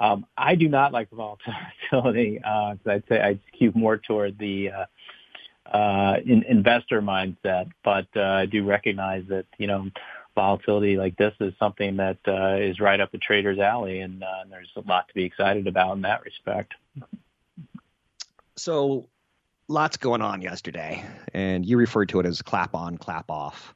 Um, 0.00 0.26
I 0.36 0.56
do 0.56 0.68
not 0.68 0.90
like 0.90 1.08
the 1.10 1.14
volatility. 1.92 2.40
Uh, 2.44 2.74
I'd 2.84 3.04
say 3.08 3.20
I 3.20 3.38
skew 3.46 3.70
more 3.76 3.98
toward 3.98 4.36
the 4.40 4.70
uh, 4.72 5.76
uh, 5.76 6.16
in, 6.26 6.42
investor 6.42 7.00
mindset, 7.00 7.70
but 7.84 8.08
uh, 8.16 8.22
I 8.22 8.46
do 8.46 8.64
recognize 8.64 9.22
that 9.28 9.46
you 9.58 9.68
know 9.68 9.88
volatility 10.34 10.96
like 10.96 11.16
this 11.16 11.34
is 11.38 11.54
something 11.56 11.98
that 11.98 12.18
uh, 12.26 12.56
is 12.56 12.80
right 12.80 12.98
up 12.98 13.12
the 13.12 13.18
trader's 13.18 13.60
alley, 13.60 14.00
and 14.00 14.24
uh, 14.24 14.42
there's 14.50 14.72
a 14.74 14.80
lot 14.80 15.06
to 15.06 15.14
be 15.14 15.22
excited 15.22 15.68
about 15.68 15.94
in 15.94 16.02
that 16.02 16.24
respect. 16.24 16.74
So, 18.56 19.06
lots 19.68 19.96
going 19.96 20.22
on 20.22 20.42
yesterday, 20.42 21.04
and 21.34 21.64
you 21.64 21.76
referred 21.76 22.10
to 22.10 22.20
it 22.20 22.26
as 22.26 22.42
clap 22.42 22.74
on, 22.74 22.98
clap 22.98 23.30
off. 23.30 23.74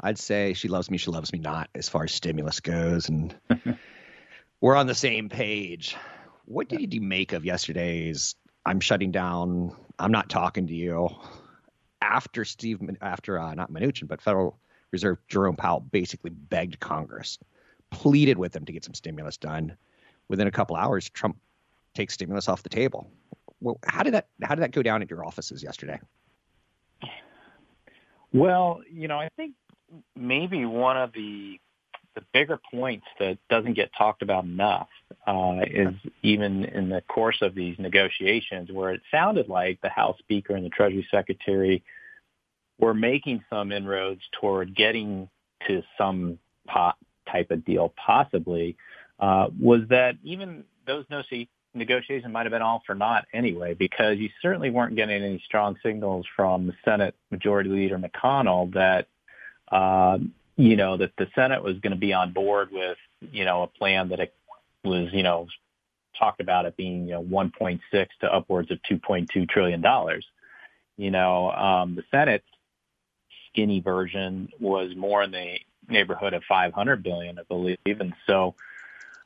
I'd 0.00 0.18
say 0.18 0.52
she 0.52 0.68
loves 0.68 0.90
me, 0.90 0.98
she 0.98 1.10
loves 1.10 1.32
me 1.32 1.38
not, 1.38 1.70
as 1.74 1.88
far 1.88 2.04
as 2.04 2.12
stimulus 2.12 2.60
goes, 2.60 3.08
and 3.08 3.34
we're 4.60 4.76
on 4.76 4.86
the 4.86 4.94
same 4.94 5.28
page. 5.28 5.96
What 6.44 6.68
did 6.68 6.94
you 6.94 7.00
make 7.00 7.32
of 7.32 7.44
yesterday's 7.44 8.36
I'm 8.66 8.80
shutting 8.80 9.12
down. 9.12 9.76
I'm 9.96 10.10
not 10.10 10.28
talking 10.28 10.66
to 10.66 10.74
you. 10.74 11.08
After 12.02 12.44
Steve, 12.44 12.80
after 13.00 13.38
uh, 13.38 13.54
not 13.54 13.70
Mnuchin, 13.70 14.08
but 14.08 14.20
Federal 14.20 14.58
Reserve 14.90 15.18
Jerome 15.28 15.56
Powell 15.56 15.80
basically 15.80 16.30
begged 16.30 16.80
Congress, 16.80 17.38
pleaded 17.90 18.38
with 18.38 18.52
them 18.52 18.64
to 18.64 18.72
get 18.72 18.84
some 18.84 18.92
stimulus 18.94 19.36
done. 19.36 19.76
Within 20.28 20.48
a 20.48 20.50
couple 20.50 20.74
hours, 20.74 21.08
Trump 21.08 21.38
takes 21.94 22.14
stimulus 22.14 22.48
off 22.48 22.64
the 22.64 22.68
table. 22.68 23.08
Well, 23.60 23.78
how 23.86 24.02
did 24.02 24.14
that 24.14 24.28
how 24.42 24.54
did 24.54 24.62
that 24.62 24.72
go 24.72 24.82
down 24.82 25.02
at 25.02 25.10
your 25.10 25.24
offices 25.24 25.62
yesterday? 25.62 25.98
Well, 28.32 28.82
you 28.90 29.08
know, 29.08 29.18
I 29.18 29.30
think 29.36 29.54
maybe 30.14 30.64
one 30.64 30.96
of 30.96 31.12
the 31.12 31.58
the 32.14 32.22
bigger 32.32 32.58
points 32.70 33.06
that 33.20 33.38
doesn't 33.50 33.74
get 33.74 33.90
talked 33.96 34.22
about 34.22 34.44
enough 34.44 34.88
uh, 35.26 35.60
is 35.66 35.94
even 36.22 36.64
in 36.64 36.88
the 36.88 37.02
course 37.02 37.42
of 37.42 37.54
these 37.54 37.78
negotiations, 37.78 38.72
where 38.72 38.90
it 38.90 39.02
sounded 39.10 39.48
like 39.48 39.80
the 39.82 39.90
House 39.90 40.18
Speaker 40.18 40.56
and 40.56 40.64
the 40.64 40.70
Treasury 40.70 41.06
Secretary 41.10 41.84
were 42.78 42.94
making 42.94 43.44
some 43.50 43.70
inroads 43.70 44.22
toward 44.40 44.74
getting 44.74 45.28
to 45.66 45.82
some 45.98 46.38
pot 46.66 46.96
type 47.30 47.50
of 47.50 47.64
deal, 47.64 47.92
possibly, 47.96 48.76
uh, 49.20 49.48
was 49.60 49.82
that 49.88 50.16
even 50.22 50.64
those 50.86 51.04
negotiations 51.76 52.32
might 52.32 52.46
have 52.46 52.52
been 52.52 52.62
all 52.62 52.82
for 52.86 52.94
naught 52.94 53.26
anyway, 53.32 53.74
because 53.74 54.18
you 54.18 54.30
certainly 54.42 54.70
weren't 54.70 54.96
getting 54.96 55.22
any 55.22 55.42
strong 55.44 55.76
signals 55.82 56.26
from 56.34 56.72
Senate 56.84 57.14
Majority 57.30 57.70
Leader 57.70 57.98
McConnell 57.98 58.72
that 58.74 59.08
uh, 59.70 60.18
you 60.56 60.76
know, 60.76 60.96
that 60.96 61.12
the 61.18 61.28
Senate 61.34 61.62
was 61.62 61.78
going 61.80 61.92
to 61.92 61.98
be 61.98 62.12
on 62.12 62.32
board 62.32 62.70
with, 62.72 62.96
you 63.30 63.44
know, 63.44 63.62
a 63.62 63.66
plan 63.66 64.08
that 64.08 64.20
it 64.20 64.34
was, 64.84 65.12
you 65.12 65.22
know, 65.22 65.46
talked 66.18 66.40
about 66.40 66.64
it 66.64 66.76
being, 66.76 67.06
you 67.06 67.14
know, 67.14 67.22
1.6 67.22 67.80
to 68.20 68.32
upwards 68.32 68.70
of 68.70 68.78
2.2 68.90 69.48
trillion 69.48 69.82
dollars. 69.82 70.26
You 70.96 71.10
know, 71.10 71.50
um, 71.50 71.94
the 71.94 72.04
Senate's 72.10 72.46
skinny 73.50 73.80
version 73.80 74.48
was 74.58 74.96
more 74.96 75.22
in 75.22 75.30
the 75.30 75.58
neighborhood 75.88 76.32
of 76.32 76.42
500 76.48 77.02
billion, 77.02 77.38
I 77.38 77.42
believe. 77.42 77.76
And 77.84 78.14
so, 78.26 78.54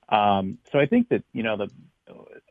um, 0.09 0.59
so 0.73 0.81
I 0.81 0.87
think 0.87 1.11
that, 1.11 1.23
you 1.33 1.45
know, 1.45 1.57
the 1.57 1.71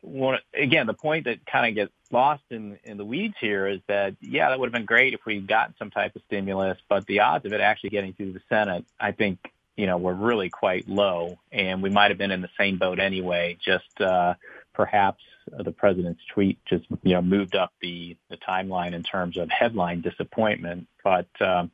one, 0.02 0.38
again, 0.54 0.86
the 0.86 0.94
point 0.94 1.24
that 1.26 1.44
kind 1.46 1.66
of 1.68 1.74
gets 1.74 1.92
lost 2.10 2.42
in, 2.50 2.78
in 2.84 2.96
the 2.96 3.04
weeds 3.04 3.34
here 3.40 3.66
is 3.66 3.80
that, 3.86 4.16
yeah, 4.20 4.48
that 4.48 4.58
would 4.58 4.66
have 4.66 4.72
been 4.72 4.86
great 4.86 5.14
if 5.14 5.20
we'd 5.26 5.46
gotten 5.46 5.74
some 5.78 5.90
type 5.90 6.16
of 6.16 6.22
stimulus, 6.26 6.78
but 6.88 7.06
the 7.06 7.20
odds 7.20 7.44
of 7.44 7.52
it 7.52 7.60
actually 7.60 7.90
getting 7.90 8.12
through 8.12 8.32
the 8.32 8.40
Senate, 8.48 8.84
I 8.98 9.12
think, 9.12 9.38
you 9.76 9.86
know, 9.86 9.98
were 9.98 10.14
really 10.14 10.50
quite 10.50 10.88
low, 10.88 11.38
and 11.52 11.82
we 11.82 11.90
might 11.90 12.10
have 12.10 12.18
been 12.18 12.30
in 12.30 12.42
the 12.42 12.50
same 12.58 12.78
boat 12.78 12.98
anyway. 12.98 13.56
Just 13.64 14.00
uh, 14.00 14.34
perhaps 14.74 15.22
the 15.50 15.72
president's 15.72 16.22
tweet 16.32 16.58
just, 16.66 16.86
you 17.02 17.14
know, 17.14 17.22
moved 17.22 17.54
up 17.54 17.72
the, 17.80 18.16
the 18.28 18.36
timeline 18.36 18.92
in 18.92 19.02
terms 19.02 19.36
of 19.36 19.50
headline 19.50 20.00
disappointment. 20.00 20.86
But, 21.02 21.28
um, 21.40 21.70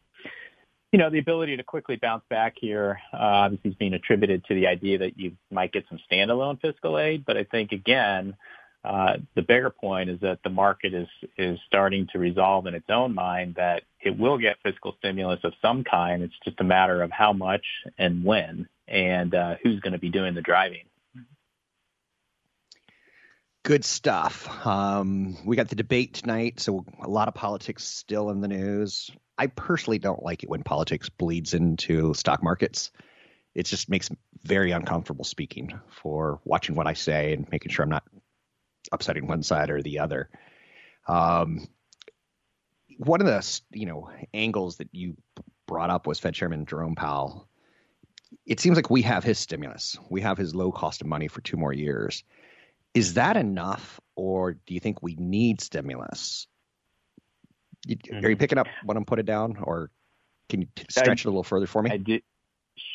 you 0.92 0.98
know, 0.98 1.10
the 1.10 1.18
ability 1.18 1.56
to 1.56 1.62
quickly 1.62 1.96
bounce 1.96 2.22
back 2.30 2.54
here 2.60 3.00
obviously 3.12 3.70
is 3.70 3.76
being 3.76 3.94
attributed 3.94 4.44
to 4.44 4.54
the 4.54 4.66
idea 4.66 4.98
that 4.98 5.18
you 5.18 5.32
might 5.50 5.72
get 5.72 5.84
some 5.88 5.98
standalone 6.10 6.60
fiscal 6.60 6.98
aid. 6.98 7.24
But 7.26 7.36
I 7.36 7.44
think, 7.44 7.72
again, 7.72 8.36
uh, 8.84 9.16
the 9.34 9.42
bigger 9.42 9.70
point 9.70 10.08
is 10.08 10.20
that 10.20 10.38
the 10.44 10.50
market 10.50 10.94
is 10.94 11.08
is 11.36 11.58
starting 11.66 12.06
to 12.12 12.20
resolve 12.20 12.66
in 12.66 12.74
its 12.74 12.88
own 12.88 13.14
mind 13.14 13.56
that 13.56 13.82
it 14.00 14.16
will 14.16 14.38
get 14.38 14.58
fiscal 14.62 14.94
stimulus 14.98 15.40
of 15.42 15.52
some 15.60 15.82
kind. 15.82 16.22
It's 16.22 16.38
just 16.44 16.60
a 16.60 16.64
matter 16.64 17.02
of 17.02 17.10
how 17.10 17.32
much 17.32 17.66
and 17.98 18.24
when, 18.24 18.68
and 18.86 19.34
uh, 19.34 19.56
who's 19.62 19.80
going 19.80 19.94
to 19.94 19.98
be 19.98 20.08
doing 20.08 20.34
the 20.34 20.40
driving. 20.40 20.84
Good 23.64 23.84
stuff. 23.84 24.64
Um, 24.64 25.36
we 25.44 25.56
got 25.56 25.68
the 25.68 25.74
debate 25.74 26.14
tonight, 26.14 26.60
so 26.60 26.84
a 27.02 27.08
lot 27.08 27.26
of 27.26 27.34
politics 27.34 27.82
still 27.82 28.30
in 28.30 28.40
the 28.40 28.46
news. 28.46 29.10
I 29.38 29.48
personally 29.48 29.98
don't 29.98 30.22
like 30.22 30.42
it 30.42 30.48
when 30.48 30.62
politics 30.62 31.08
bleeds 31.08 31.54
into 31.54 32.14
stock 32.14 32.42
markets. 32.42 32.90
It 33.54 33.66
just 33.66 33.88
makes 33.88 34.10
very 34.42 34.70
uncomfortable 34.70 35.24
speaking 35.24 35.78
for 35.90 36.40
watching 36.44 36.74
what 36.74 36.86
I 36.86 36.94
say 36.94 37.32
and 37.32 37.50
making 37.50 37.72
sure 37.72 37.82
I'm 37.82 37.90
not 37.90 38.04
upsetting 38.92 39.26
one 39.26 39.42
side 39.42 39.70
or 39.70 39.82
the 39.82 39.98
other. 39.98 40.28
Um, 41.06 41.66
one 42.98 43.20
of 43.20 43.26
the 43.26 43.60
you 43.72 43.86
know 43.86 44.10
angles 44.32 44.76
that 44.76 44.88
you 44.92 45.16
brought 45.66 45.90
up 45.90 46.06
was 46.06 46.18
Fed 46.18 46.34
Chairman 46.34 46.66
Jerome 46.66 46.94
Powell. 46.94 47.48
It 48.44 48.60
seems 48.60 48.76
like 48.76 48.90
we 48.90 49.02
have 49.02 49.24
his 49.24 49.38
stimulus. 49.38 49.98
We 50.08 50.20
have 50.22 50.38
his 50.38 50.54
low 50.54 50.72
cost 50.72 51.00
of 51.00 51.06
money 51.06 51.28
for 51.28 51.40
two 51.40 51.56
more 51.56 51.72
years. 51.72 52.24
Is 52.94 53.14
that 53.14 53.36
enough, 53.36 54.00
or 54.14 54.54
do 54.54 54.74
you 54.74 54.80
think 54.80 55.02
we 55.02 55.16
need 55.16 55.60
stimulus? 55.60 56.46
Mm-hmm. 57.86 58.24
Are 58.24 58.30
you 58.30 58.36
picking 58.36 58.58
up 58.58 58.66
what 58.84 58.96
I'm 58.96 59.04
putting 59.04 59.24
down, 59.24 59.56
or 59.62 59.90
can 60.48 60.62
you 60.62 60.68
stretch 60.90 61.08
I, 61.08 61.12
it 61.12 61.24
a 61.24 61.28
little 61.28 61.44
further 61.44 61.66
for 61.66 61.82
me? 61.82 61.90
I 61.90 61.96
did. 61.96 62.22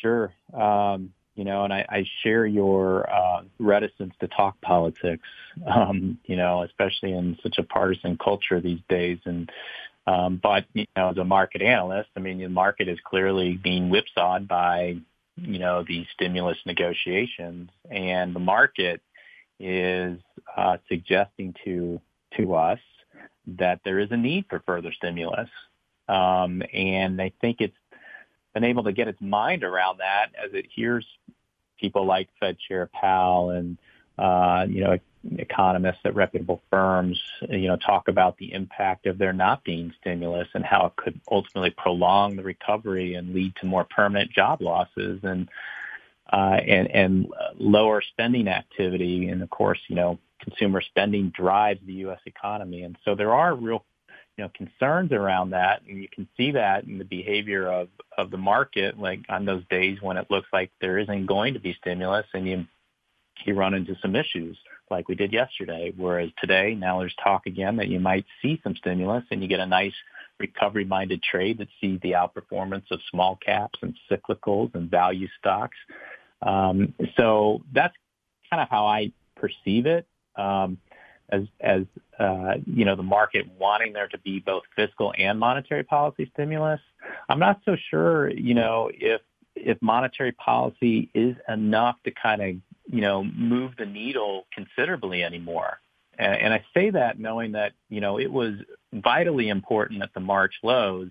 Sure. 0.01 0.33
Um, 0.53 1.13
you 1.35 1.45
know, 1.45 1.63
and 1.63 1.73
I, 1.73 1.85
I 1.89 2.05
share 2.21 2.45
your 2.45 3.09
uh, 3.11 3.43
reticence 3.57 4.13
to 4.19 4.27
talk 4.27 4.59
politics, 4.61 5.27
um, 5.67 6.19
you 6.25 6.35
know, 6.35 6.63
especially 6.63 7.13
in 7.13 7.37
such 7.41 7.57
a 7.57 7.63
partisan 7.63 8.17
culture 8.17 8.59
these 8.59 8.81
days. 8.89 9.19
And 9.25 9.51
um, 10.07 10.39
but 10.41 10.65
you 10.73 10.85
know, 10.95 11.09
as 11.09 11.17
a 11.17 11.23
market 11.23 11.61
analyst, 11.61 12.09
I 12.15 12.19
mean, 12.19 12.39
the 12.39 12.49
market 12.49 12.87
is 12.87 12.99
clearly 13.03 13.55
being 13.55 13.89
whipsawed 13.89 14.47
by 14.47 14.97
you 15.37 15.59
know 15.59 15.83
the 15.87 16.05
stimulus 16.13 16.57
negotiations, 16.65 17.69
and 17.89 18.35
the 18.35 18.39
market 18.39 19.01
is 19.59 20.19
uh, 20.57 20.77
suggesting 20.89 21.55
to 21.63 22.01
to 22.37 22.55
us 22.55 22.79
that 23.59 23.81
there 23.83 23.99
is 23.99 24.11
a 24.11 24.17
need 24.17 24.45
for 24.49 24.59
further 24.65 24.91
stimulus. 24.91 25.49
Um, 26.07 26.61
and 26.73 27.21
I 27.21 27.31
think 27.41 27.61
it's 27.61 27.75
been 28.53 28.63
able 28.63 28.83
to 28.83 28.91
get 28.91 29.07
its 29.07 29.21
mind 29.21 29.63
around 29.63 29.99
that 29.99 30.31
as 30.43 30.53
it 30.53 30.65
hears 30.73 31.05
people 31.79 32.05
like 32.05 32.29
Fed 32.39 32.57
Chair 32.59 32.89
Powell 32.93 33.51
and 33.51 33.77
uh, 34.17 34.65
you 34.69 34.83
know 34.83 34.97
economists 35.37 35.99
at 36.03 36.15
reputable 36.15 36.61
firms 36.69 37.21
you 37.49 37.67
know 37.67 37.75
talk 37.75 38.07
about 38.07 38.37
the 38.37 38.53
impact 38.53 39.05
of 39.05 39.17
there 39.17 39.33
not 39.33 39.63
being 39.63 39.93
stimulus 40.01 40.47
and 40.53 40.65
how 40.65 40.87
it 40.87 40.95
could 40.95 41.19
ultimately 41.29 41.69
prolong 41.69 42.35
the 42.35 42.43
recovery 42.43 43.13
and 43.13 43.33
lead 43.33 43.55
to 43.55 43.65
more 43.67 43.83
permanent 43.83 44.31
job 44.31 44.61
losses 44.61 45.19
and 45.23 45.47
uh, 46.33 46.59
and 46.65 46.87
and 46.89 47.27
lower 47.57 48.01
spending 48.01 48.47
activity 48.47 49.27
and 49.29 49.43
of 49.43 49.49
course 49.49 49.79
you 49.87 49.95
know 49.95 50.17
consumer 50.41 50.81
spending 50.81 51.31
drives 51.35 51.79
the 51.85 51.93
U.S. 51.93 52.19
economy 52.25 52.83
and 52.83 52.97
so 53.05 53.15
there 53.15 53.33
are 53.33 53.55
real 53.55 53.85
you 54.37 54.45
know, 54.45 54.51
concerns 54.55 55.11
around 55.11 55.51
that, 55.51 55.81
and 55.87 56.01
you 56.01 56.07
can 56.07 56.27
see 56.37 56.51
that 56.51 56.85
in 56.85 56.97
the 56.97 57.05
behavior 57.05 57.67
of 57.67 57.89
of 58.17 58.31
the 58.31 58.37
market, 58.37 58.97
like 58.99 59.19
on 59.29 59.45
those 59.45 59.63
days 59.69 60.01
when 60.01 60.17
it 60.17 60.27
looks 60.29 60.47
like 60.53 60.71
there 60.79 60.97
isn't 60.97 61.25
going 61.25 61.53
to 61.53 61.59
be 61.59 61.75
stimulus, 61.79 62.25
and 62.33 62.47
you 62.47 62.65
you 63.45 63.53
run 63.53 63.73
into 63.73 63.95
some 64.01 64.15
issues 64.15 64.57
like 64.89 65.07
we 65.07 65.15
did 65.15 65.33
yesterday. 65.33 65.93
Whereas 65.95 66.29
today, 66.39 66.75
now 66.75 66.99
there's 66.99 67.15
talk 67.23 67.45
again 67.45 67.77
that 67.77 67.87
you 67.87 67.99
might 67.99 68.25
see 68.41 68.59
some 68.63 68.75
stimulus, 68.75 69.23
and 69.31 69.41
you 69.41 69.47
get 69.47 69.59
a 69.59 69.65
nice 69.65 69.93
recovery-minded 70.39 71.21
trade 71.21 71.59
that 71.59 71.67
sees 71.79 71.99
the 72.01 72.13
outperformance 72.13 72.89
of 72.89 72.99
small 73.11 73.35
caps 73.35 73.77
and 73.81 73.95
cyclicals 74.09 74.73
and 74.73 74.89
value 74.89 75.27
stocks. 75.37 75.77
Um, 76.41 76.95
so 77.15 77.61
that's 77.71 77.95
kind 78.49 78.61
of 78.61 78.69
how 78.69 78.87
I 78.87 79.11
perceive 79.35 79.85
it. 79.85 80.07
Um, 80.35 80.77
as 81.31 81.43
as 81.59 81.83
uh, 82.19 82.55
you 82.65 82.85
know 82.85 82.95
the 82.95 83.03
market 83.03 83.47
wanting 83.57 83.93
there 83.93 84.07
to 84.09 84.17
be 84.19 84.39
both 84.39 84.63
fiscal 84.75 85.13
and 85.17 85.39
monetary 85.39 85.83
policy 85.83 86.29
stimulus. 86.33 86.81
I'm 87.29 87.39
not 87.39 87.61
so 87.65 87.75
sure, 87.89 88.29
you 88.29 88.53
know, 88.53 88.91
if 88.93 89.21
if 89.55 89.81
monetary 89.81 90.33
policy 90.33 91.09
is 91.13 91.35
enough 91.47 91.95
to 92.03 92.11
kind 92.11 92.41
of 92.41 92.49
you 92.93 93.01
know 93.01 93.23
move 93.23 93.73
the 93.77 93.85
needle 93.85 94.45
considerably 94.53 95.23
anymore. 95.23 95.79
And, 96.19 96.35
and 96.35 96.53
I 96.53 96.65
say 96.73 96.89
that 96.91 97.19
knowing 97.19 97.53
that 97.53 97.73
you 97.89 98.01
know 98.01 98.19
it 98.19 98.31
was 98.31 98.55
vitally 98.93 99.49
important 99.49 100.03
at 100.03 100.13
the 100.13 100.19
March 100.19 100.55
lows 100.63 101.09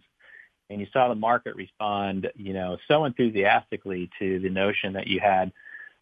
and 0.68 0.80
you 0.80 0.86
saw 0.92 1.08
the 1.08 1.16
market 1.16 1.56
respond, 1.56 2.30
you 2.36 2.52
know, 2.52 2.78
so 2.86 3.04
enthusiastically 3.04 4.08
to 4.20 4.38
the 4.38 4.48
notion 4.48 4.92
that 4.92 5.08
you 5.08 5.18
had 5.18 5.50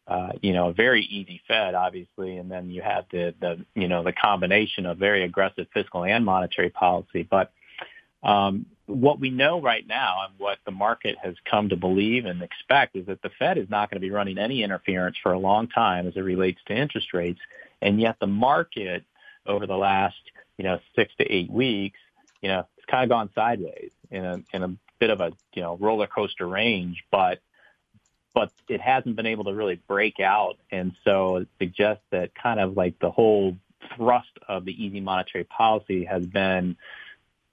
uh, 0.08 0.30
you 0.40 0.54
know, 0.54 0.70
a 0.70 0.72
very 0.72 1.02
easy 1.02 1.42
Fed, 1.46 1.74
obviously, 1.74 2.38
and 2.38 2.50
then 2.50 2.70
you 2.70 2.80
have 2.80 3.04
the, 3.12 3.34
the, 3.40 3.64
you 3.74 3.88
know, 3.88 4.02
the 4.02 4.12
combination 4.12 4.86
of 4.86 4.96
very 4.96 5.22
aggressive 5.22 5.66
fiscal 5.74 6.02
and 6.02 6.24
monetary 6.24 6.70
policy. 6.70 7.22
But 7.22 7.52
um, 8.22 8.64
what 8.86 9.20
we 9.20 9.28
know 9.28 9.60
right 9.60 9.86
now 9.86 10.24
and 10.24 10.32
what 10.38 10.58
the 10.64 10.70
market 10.70 11.16
has 11.22 11.34
come 11.48 11.68
to 11.68 11.76
believe 11.76 12.24
and 12.24 12.42
expect 12.42 12.96
is 12.96 13.04
that 13.06 13.20
the 13.20 13.30
Fed 13.38 13.58
is 13.58 13.68
not 13.68 13.90
going 13.90 14.00
to 14.00 14.06
be 14.06 14.10
running 14.10 14.38
any 14.38 14.62
interference 14.62 15.16
for 15.22 15.32
a 15.32 15.38
long 15.38 15.68
time 15.68 16.06
as 16.06 16.16
it 16.16 16.20
relates 16.20 16.60
to 16.68 16.74
interest 16.74 17.12
rates. 17.12 17.40
And 17.82 18.00
yet 18.00 18.16
the 18.18 18.26
market 18.26 19.04
over 19.46 19.66
the 19.66 19.76
last, 19.76 20.16
you 20.56 20.64
know, 20.64 20.80
six 20.96 21.12
to 21.18 21.24
eight 21.24 21.50
weeks, 21.50 21.98
you 22.40 22.48
know, 22.48 22.66
it's 22.78 22.86
kind 22.86 23.04
of 23.04 23.10
gone 23.10 23.28
sideways 23.34 23.90
in 24.10 24.24
a, 24.24 24.42
in 24.54 24.62
a 24.62 24.74
bit 24.98 25.10
of 25.10 25.20
a, 25.20 25.32
you 25.52 25.60
know, 25.60 25.76
roller 25.76 26.06
coaster 26.06 26.48
range. 26.48 27.04
But 27.10 27.40
but 28.38 28.52
it 28.68 28.80
hasn't 28.80 29.16
been 29.16 29.26
able 29.26 29.42
to 29.42 29.52
really 29.52 29.80
break 29.88 30.20
out. 30.20 30.58
And 30.70 30.92
so 31.02 31.38
it 31.38 31.48
suggests 31.58 32.04
that 32.10 32.36
kind 32.36 32.60
of 32.60 32.76
like 32.76 32.96
the 33.00 33.10
whole 33.10 33.56
thrust 33.96 34.30
of 34.46 34.64
the 34.64 34.84
easy 34.84 35.00
monetary 35.00 35.42
policy 35.42 36.04
has 36.04 36.24
been 36.24 36.76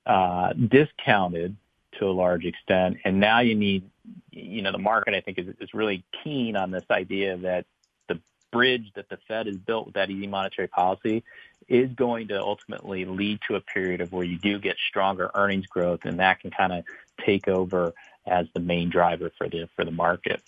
uh, 0.05 0.53
discounted 0.53 1.55
to 1.97 2.05
a 2.05 2.13
large 2.13 2.45
extent. 2.45 2.97
And 3.03 3.19
now 3.19 3.39
you 3.39 3.55
need, 3.55 3.89
you 4.29 4.61
know, 4.61 4.71
the 4.71 4.77
market, 4.77 5.15
I 5.15 5.21
think, 5.21 5.39
is, 5.39 5.55
is 5.59 5.73
really 5.73 6.03
keen 6.23 6.55
on 6.55 6.69
this 6.69 6.85
idea 6.91 7.35
that 7.37 7.65
the 8.07 8.19
bridge 8.51 8.91
that 8.93 9.09
the 9.09 9.17
Fed 9.27 9.47
has 9.47 9.57
built 9.57 9.87
with 9.87 9.95
that 9.95 10.11
easy 10.11 10.27
monetary 10.27 10.67
policy 10.67 11.23
is 11.67 11.89
going 11.93 12.27
to 12.27 12.39
ultimately 12.39 13.05
lead 13.05 13.39
to 13.47 13.55
a 13.55 13.61
period 13.61 14.01
of 14.01 14.11
where 14.11 14.23
you 14.23 14.37
do 14.37 14.59
get 14.59 14.75
stronger 14.87 15.31
earnings 15.33 15.65
growth, 15.65 16.01
and 16.03 16.19
that 16.19 16.41
can 16.41 16.51
kind 16.51 16.73
of 16.73 16.83
take 17.25 17.47
over 17.47 17.95
as 18.27 18.47
the 18.53 18.59
main 18.59 18.89
driver 18.89 19.31
for 19.37 19.49
the 19.49 19.67
for 19.75 19.85
the 19.85 19.91
market. 19.91 20.41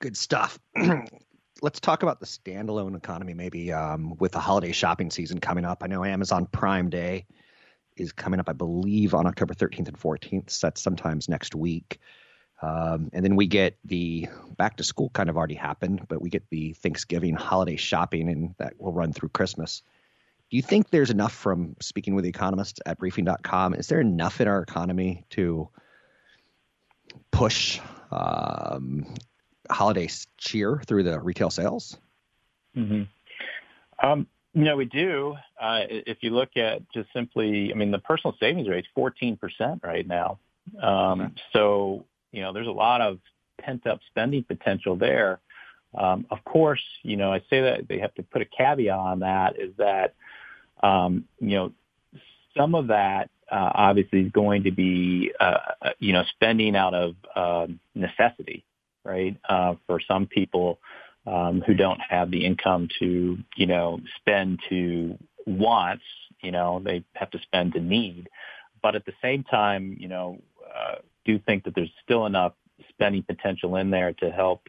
Good 0.00 0.16
stuff. 0.16 0.58
Let's 1.62 1.78
talk 1.78 2.02
about 2.02 2.18
the 2.18 2.26
standalone 2.26 2.96
economy, 2.96 3.34
maybe 3.34 3.72
um, 3.72 4.16
with 4.18 4.32
the 4.32 4.40
holiday 4.40 4.72
shopping 4.72 5.10
season 5.10 5.38
coming 5.38 5.64
up. 5.64 5.82
I 5.84 5.86
know 5.86 6.04
Amazon 6.04 6.46
Prime 6.46 6.90
Day 6.90 7.24
is 7.96 8.12
coming 8.12 8.40
up, 8.40 8.48
I 8.48 8.52
believe, 8.52 9.14
on 9.14 9.26
October 9.26 9.54
13th 9.54 9.86
and 9.86 9.98
14th. 9.98 10.50
So 10.50 10.66
that's 10.66 10.82
sometimes 10.82 11.28
next 11.28 11.54
week. 11.54 12.00
Um, 12.62 13.10
and 13.12 13.24
then 13.24 13.36
we 13.36 13.46
get 13.46 13.76
the 13.84 14.28
back 14.56 14.76
to 14.76 14.84
school 14.84 15.10
kind 15.10 15.28
of 15.28 15.36
already 15.36 15.54
happened, 15.54 16.06
but 16.08 16.22
we 16.22 16.30
get 16.30 16.48
the 16.50 16.72
Thanksgiving 16.74 17.34
holiday 17.34 17.76
shopping, 17.76 18.28
and 18.28 18.54
that 18.58 18.74
will 18.78 18.92
run 18.92 19.12
through 19.12 19.30
Christmas. 19.30 19.82
Do 20.52 20.56
you 20.56 20.62
think 20.62 20.90
there's 20.90 21.08
enough 21.08 21.32
from 21.32 21.76
speaking 21.80 22.14
with 22.14 22.24
the 22.24 22.28
economists 22.28 22.78
at 22.84 22.98
briefing.com? 22.98 23.72
Is 23.72 23.86
there 23.86 24.02
enough 24.02 24.38
in 24.38 24.48
our 24.48 24.60
economy 24.60 25.24
to 25.30 25.70
push 27.30 27.80
um, 28.10 29.14
holiday 29.70 30.10
cheer 30.36 30.82
through 30.86 31.04
the 31.04 31.18
retail 31.18 31.48
sales? 31.48 31.96
Mm-hmm. 32.76 33.04
Um, 34.06 34.26
you 34.52 34.64
know, 34.64 34.76
we 34.76 34.84
do. 34.84 35.36
Uh, 35.58 35.84
if 35.88 36.18
you 36.20 36.28
look 36.28 36.58
at 36.58 36.82
just 36.92 37.08
simply, 37.14 37.72
I 37.72 37.74
mean, 37.74 37.90
the 37.90 37.98
personal 37.98 38.36
savings 38.38 38.68
rate 38.68 38.84
is 38.84 38.90
14% 38.94 39.82
right 39.82 40.06
now. 40.06 40.38
Um, 40.82 41.34
So, 41.54 42.04
you 42.30 42.42
know, 42.42 42.52
there's 42.52 42.66
a 42.66 42.72
lot 42.72 43.00
of 43.00 43.20
pent 43.58 43.86
up 43.86 44.00
spending 44.10 44.44
potential 44.44 44.96
there. 44.96 45.40
Um, 45.94 46.26
of 46.30 46.44
course, 46.44 46.84
you 47.02 47.16
know, 47.16 47.32
I 47.32 47.38
say 47.48 47.62
that 47.62 47.88
they 47.88 48.00
have 48.00 48.12
to 48.16 48.22
put 48.22 48.42
a 48.42 48.44
caveat 48.44 48.98
on 48.98 49.20
that 49.20 49.58
is 49.58 49.72
that, 49.78 50.14
you 50.82 51.56
know, 51.56 51.72
some 52.56 52.74
of 52.74 52.88
that 52.88 53.30
uh, 53.50 53.70
obviously 53.74 54.20
is 54.20 54.32
going 54.32 54.64
to 54.64 54.70
be, 54.70 55.32
uh, 55.38 55.58
uh 55.82 55.90
you 55.98 56.12
know, 56.12 56.24
spending 56.34 56.76
out 56.76 56.94
of 56.94 57.14
uh, 57.34 57.66
necessity, 57.94 58.64
right? 59.04 59.36
For 59.86 60.00
some 60.06 60.26
people 60.26 60.78
um, 61.26 61.62
who 61.66 61.74
don't 61.74 62.00
have 62.00 62.30
the 62.30 62.44
income 62.44 62.88
to, 62.98 63.38
you 63.56 63.66
know, 63.66 64.00
spend 64.18 64.60
to 64.68 65.18
wants, 65.46 66.04
you 66.40 66.50
know, 66.50 66.80
they 66.84 67.04
have 67.14 67.30
to 67.30 67.38
spend 67.40 67.74
to 67.74 67.80
need. 67.80 68.28
But 68.82 68.96
at 68.96 69.04
the 69.04 69.12
same 69.22 69.44
time, 69.44 69.96
you 70.00 70.08
know, 70.08 70.38
do 71.24 71.38
think 71.38 71.64
that 71.64 71.74
there's 71.74 71.92
still 72.02 72.26
enough 72.26 72.54
spending 72.88 73.22
potential 73.22 73.76
in 73.76 73.90
there 73.90 74.12
to 74.14 74.30
help 74.30 74.68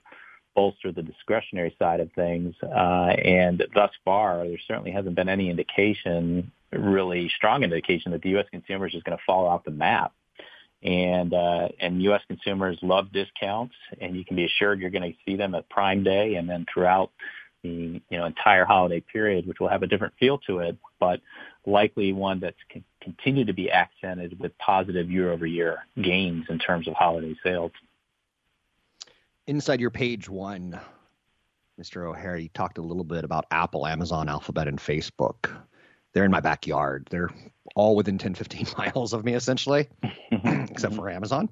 bolster 0.56 0.92
the 0.92 1.02
discretionary 1.02 1.76
side 1.80 2.00
of 2.00 2.12
things. 2.14 2.56
Uh, 2.64 3.14
and 3.24 3.64
thus 3.74 3.92
far, 4.06 4.48
there 4.48 4.58
certainly 4.68 4.92
hasn't 4.92 5.16
been 5.16 5.30
any 5.30 5.50
indication, 5.50 6.52
really 6.72 7.32
strong 7.36 7.64
indication, 7.64 8.12
that 8.12 8.22
the 8.22 8.30
U.S. 8.32 8.46
consumer 8.52 8.88
is 8.88 8.94
just 8.94 9.06
going 9.06 9.18
to 9.18 9.24
fall 9.26 9.46
off 9.46 9.64
the 9.64 9.72
map. 9.72 10.14
And 10.82 11.34
uh, 11.34 11.70
and 11.80 12.04
U.S. 12.04 12.22
consumers 12.28 12.78
love 12.82 13.14
discounts, 13.14 13.74
and 14.02 14.18
you 14.18 14.26
can 14.26 14.36
be 14.36 14.44
assured 14.44 14.82
you're 14.82 14.90
going 14.90 15.14
to 15.14 15.18
see 15.26 15.38
them 15.38 15.56
at 15.56 15.70
Prime 15.70 16.04
Day 16.04 16.36
and 16.36 16.50
then 16.50 16.66
throughout 16.72 17.10
the 17.64 18.02
you 18.10 18.18
know 18.18 18.26
entire 18.26 18.66
holiday 18.66 19.00
period, 19.00 19.48
which 19.48 19.62
will 19.62 19.70
have 19.70 19.84
a 19.84 19.88
different 19.88 20.14
feel 20.20 20.40
to 20.40 20.60
it, 20.60 20.78
but 21.00 21.22
likely 21.66 22.12
one 22.12 22.42
that's 22.42 22.58
con- 22.72 22.84
continue 23.02 23.46
to 23.46 23.54
be 23.54 23.72
accented 23.72 24.38
with 24.40 24.58
positive 24.58 25.10
year-over-year 25.10 25.80
gains 26.02 26.46
in 26.50 26.60
terms 26.60 26.88
of 26.88 26.94
holiday 26.94 27.34
sales 27.44 27.72
inside 29.48 29.82
your 29.82 29.90
page 29.90 30.30
one, 30.30 30.80
Mr. 31.80 32.08
O'Hare, 32.08 32.38
you 32.38 32.50
talked 32.50 32.78
a 32.78 32.84
little 32.84 33.04
bit 33.04 33.24
about 33.24 33.46
Apple, 33.52 33.88
Amazon, 33.88 34.30
Alphabet, 34.30 34.68
and 34.68 34.80
Facebook. 34.80 35.50
They're 36.14 36.26
in 36.26 36.32
my 36.32 36.40
backyard. 36.40 37.08
They're 37.10 37.32
all 37.76 37.96
within 37.96 38.18
10, 38.18 38.36
15 38.36 38.68
miles 38.78 39.14
of 39.14 39.26
me, 39.26 39.34
essentially, 39.34 39.90
except 40.32 40.96
for 40.96 41.10
Amazon. 41.10 41.50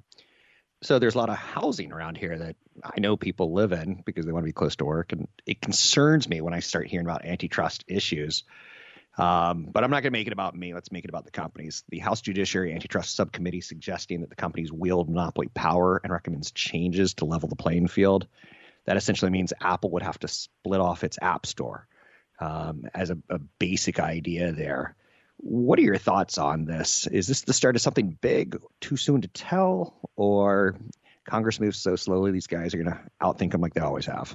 So 0.82 0.98
there's 0.98 1.14
a 1.14 1.18
lot 1.18 1.30
of 1.30 1.36
housing 1.36 1.92
around 1.92 2.16
here 2.16 2.36
that 2.36 2.56
I 2.82 2.98
know 3.00 3.16
people 3.16 3.52
live 3.52 3.72
in 3.72 4.02
because 4.04 4.26
they 4.26 4.32
want 4.32 4.42
to 4.44 4.48
be 4.48 4.52
close 4.52 4.76
to 4.76 4.84
work. 4.84 5.12
And 5.12 5.28
it 5.46 5.60
concerns 5.60 6.28
me 6.28 6.40
when 6.40 6.54
I 6.54 6.60
start 6.60 6.88
hearing 6.88 7.06
about 7.06 7.24
antitrust 7.24 7.84
issues 7.86 8.42
um, 9.18 9.68
but 9.70 9.84
I'm 9.84 9.90
not 9.90 10.02
going 10.02 10.12
to 10.12 10.18
make 10.18 10.26
it 10.26 10.32
about 10.32 10.56
me. 10.56 10.72
Let's 10.72 10.90
make 10.90 11.04
it 11.04 11.10
about 11.10 11.24
the 11.24 11.30
companies. 11.30 11.84
The 11.90 11.98
House 11.98 12.20
Judiciary 12.20 12.72
Antitrust 12.72 13.14
Subcommittee 13.14 13.60
suggesting 13.60 14.20
that 14.22 14.30
the 14.30 14.36
companies 14.36 14.72
wield 14.72 15.08
monopoly 15.08 15.48
power 15.52 16.00
and 16.02 16.12
recommends 16.12 16.50
changes 16.52 17.14
to 17.14 17.26
level 17.26 17.48
the 17.48 17.56
playing 17.56 17.88
field. 17.88 18.26
That 18.86 18.96
essentially 18.96 19.30
means 19.30 19.52
Apple 19.60 19.90
would 19.90 20.02
have 20.02 20.18
to 20.20 20.28
split 20.28 20.80
off 20.80 21.04
its 21.04 21.18
App 21.20 21.46
Store 21.46 21.86
um, 22.40 22.86
as 22.94 23.10
a, 23.10 23.18
a 23.28 23.38
basic 23.38 24.00
idea 24.00 24.52
there. 24.52 24.96
What 25.36 25.78
are 25.78 25.82
your 25.82 25.98
thoughts 25.98 26.38
on 26.38 26.64
this? 26.64 27.06
Is 27.06 27.26
this 27.26 27.42
the 27.42 27.52
start 27.52 27.76
of 27.76 27.82
something 27.82 28.16
big? 28.20 28.60
Too 28.80 28.96
soon 28.96 29.22
to 29.22 29.28
tell, 29.28 29.94
or 30.16 30.76
Congress 31.24 31.60
moves 31.60 31.78
so 31.78 31.96
slowly, 31.96 32.30
these 32.30 32.46
guys 32.46 32.74
are 32.74 32.82
going 32.82 32.96
to 32.96 33.00
outthink 33.20 33.52
them 33.52 33.60
like 33.60 33.74
they 33.74 33.80
always 33.80 34.06
have? 34.06 34.34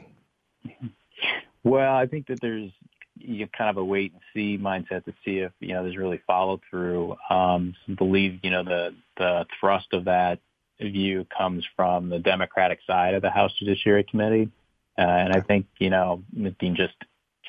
Well, 1.63 1.95
I 1.95 2.05
think 2.05 2.27
that 2.27 2.39
there's 2.41 2.71
you 3.19 3.47
kind 3.47 3.69
of 3.69 3.77
a 3.77 3.83
wait 3.83 4.13
and 4.13 4.21
see 4.33 4.57
mindset 4.61 5.05
to 5.05 5.13
see 5.23 5.39
if 5.39 5.51
you 5.59 5.73
know 5.73 5.83
there's 5.83 5.97
really 5.97 6.21
follow 6.27 6.59
through. 6.69 7.15
Um, 7.29 7.75
believe 7.97 8.39
you 8.43 8.51
know 8.51 8.63
the 8.63 8.95
the 9.17 9.45
thrust 9.59 9.87
of 9.93 10.05
that 10.05 10.39
view 10.79 11.25
comes 11.35 11.65
from 11.75 12.09
the 12.09 12.19
Democratic 12.19 12.79
side 12.85 13.13
of 13.13 13.21
the 13.21 13.29
House 13.29 13.51
Judiciary 13.57 14.03
Committee, 14.03 14.49
uh, 14.97 15.01
and 15.01 15.33
I 15.33 15.41
think 15.41 15.67
you 15.79 15.89
know 15.89 16.23
being 16.59 16.75
just 16.75 16.95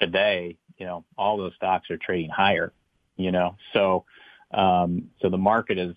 today, 0.00 0.56
you 0.78 0.86
know 0.86 1.04
all 1.16 1.36
those 1.36 1.54
stocks 1.56 1.90
are 1.90 1.98
trading 1.98 2.30
higher. 2.30 2.72
You 3.16 3.32
know, 3.32 3.56
so 3.72 4.04
um, 4.52 5.10
so 5.20 5.28
the 5.28 5.38
market 5.38 5.78
is 5.78 5.94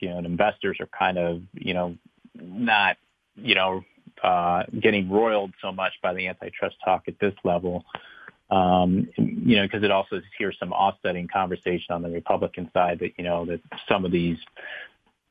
you 0.00 0.10
know 0.10 0.18
and 0.18 0.26
investors 0.26 0.78
are 0.80 0.88
kind 0.98 1.18
of 1.18 1.42
you 1.54 1.74
know 1.74 1.96
not 2.34 2.96
you 3.36 3.54
know 3.54 3.82
uh, 4.22 4.64
getting 4.78 5.10
roiled 5.10 5.52
so 5.62 5.72
much 5.72 5.92
by 6.02 6.12
the 6.14 6.28
antitrust 6.28 6.76
talk 6.84 7.04
at 7.08 7.18
this 7.20 7.34
level. 7.44 7.84
Um, 8.50 9.08
you 9.16 9.56
know, 9.56 9.62
because 9.62 9.84
it 9.84 9.92
also 9.92 10.20
hears 10.36 10.56
some 10.58 10.72
offsetting 10.72 11.28
conversation 11.28 11.94
on 11.94 12.02
the 12.02 12.10
Republican 12.10 12.68
side 12.72 12.98
that, 12.98 13.12
you 13.16 13.22
know, 13.22 13.44
that 13.44 13.60
some 13.88 14.04
of 14.04 14.10
these 14.10 14.38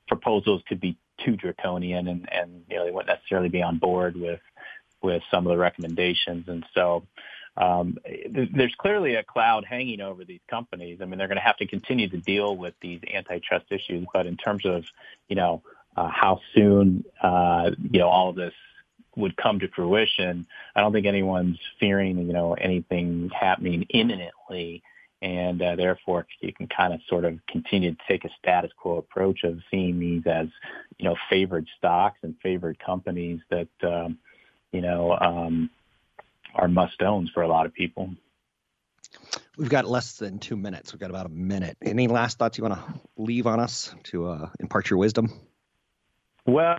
proposals 0.07 0.61
could 0.67 0.79
be 0.79 0.97
too 1.25 1.35
draconian 1.35 2.07
and, 2.07 2.31
and 2.31 2.63
you 2.69 2.77
know, 2.77 2.85
they 2.85 2.91
wouldn't 2.91 3.13
necessarily 3.13 3.49
be 3.49 3.61
on 3.61 3.77
board 3.77 4.15
with, 4.15 4.39
with 5.01 5.21
some 5.29 5.45
of 5.45 5.51
the 5.51 5.57
recommendations. 5.57 6.47
And 6.47 6.65
so, 6.73 7.03
um, 7.57 7.97
there's 8.29 8.75
clearly 8.77 9.15
a 9.15 9.23
cloud 9.23 9.65
hanging 9.65 9.99
over 9.99 10.23
these 10.23 10.39
companies. 10.49 10.99
I 11.01 11.05
mean, 11.05 11.17
they're 11.17 11.27
going 11.27 11.37
to 11.37 11.43
have 11.43 11.57
to 11.57 11.67
continue 11.67 12.07
to 12.07 12.17
deal 12.17 12.55
with 12.55 12.73
these 12.79 13.01
antitrust 13.13 13.65
issues, 13.69 14.07
but 14.13 14.27
in 14.27 14.37
terms 14.37 14.65
of, 14.65 14.85
you 15.27 15.35
know, 15.35 15.61
uh, 15.97 16.07
how 16.07 16.39
soon, 16.55 17.03
uh, 17.21 17.71
you 17.91 17.99
know, 17.99 18.07
all 18.07 18.29
of 18.29 18.37
this 18.37 18.53
would 19.15 19.35
come 19.37 19.59
to 19.59 19.67
fruition, 19.69 20.45
I 20.75 20.81
don't 20.81 20.93
think 20.93 21.05
anyone's 21.05 21.59
fearing, 21.79 22.17
you 22.19 22.33
know, 22.33 22.53
anything 22.53 23.29
happening 23.37 23.83
imminently. 23.89 24.83
And 25.21 25.61
uh, 25.61 25.75
therefore, 25.75 26.25
you 26.39 26.53
can 26.53 26.67
kind 26.67 26.93
of 26.93 27.01
sort 27.09 27.25
of 27.25 27.39
continue 27.49 27.91
to 27.91 27.97
take 28.07 28.23
a 28.23 28.29
status 28.39 28.71
quo 28.77 28.97
approach 28.97 29.43
of 29.43 29.59
seeing 29.69 29.99
these 29.99 30.23
as, 30.25 30.47
you 30.97 31.05
know, 31.05 31.15
favored 31.29 31.67
stocks 31.77 32.19
and 32.23 32.35
favored 32.41 32.79
companies 32.79 33.41
that, 33.49 33.67
um, 33.83 34.17
you 34.71 34.81
know, 34.81 35.17
um, 35.19 35.69
are 36.55 36.69
must 36.69 37.01
owns 37.01 37.29
for 37.31 37.43
a 37.43 37.47
lot 37.47 37.65
of 37.65 37.73
people. 37.73 38.09
We've 39.57 39.69
got 39.69 39.85
less 39.85 40.17
than 40.17 40.39
two 40.39 40.55
minutes. 40.55 40.93
We've 40.93 41.01
got 41.01 41.09
about 41.09 41.25
a 41.25 41.29
minute. 41.29 41.75
Any 41.81 42.07
last 42.07 42.37
thoughts 42.37 42.57
you 42.57 42.63
want 42.63 42.75
to 42.75 43.01
leave 43.17 43.45
on 43.45 43.59
us 43.59 43.93
to 44.05 44.27
uh, 44.27 44.49
impart 44.59 44.89
your 44.89 44.99
wisdom? 44.99 45.33
Well, 46.45 46.77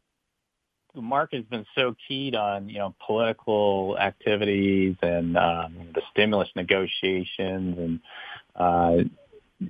the 0.94 1.02
market 1.02 1.36
has 1.36 1.46
been 1.46 1.66
so 1.74 1.94
keyed 2.08 2.34
on 2.34 2.68
you 2.68 2.78
know 2.78 2.94
political 3.06 3.96
activities 3.98 4.96
and 5.02 5.36
um, 5.36 5.74
the 5.94 6.02
stimulus 6.10 6.48
negotiations 6.56 7.78
and 7.78 8.00
uh, 8.56 9.04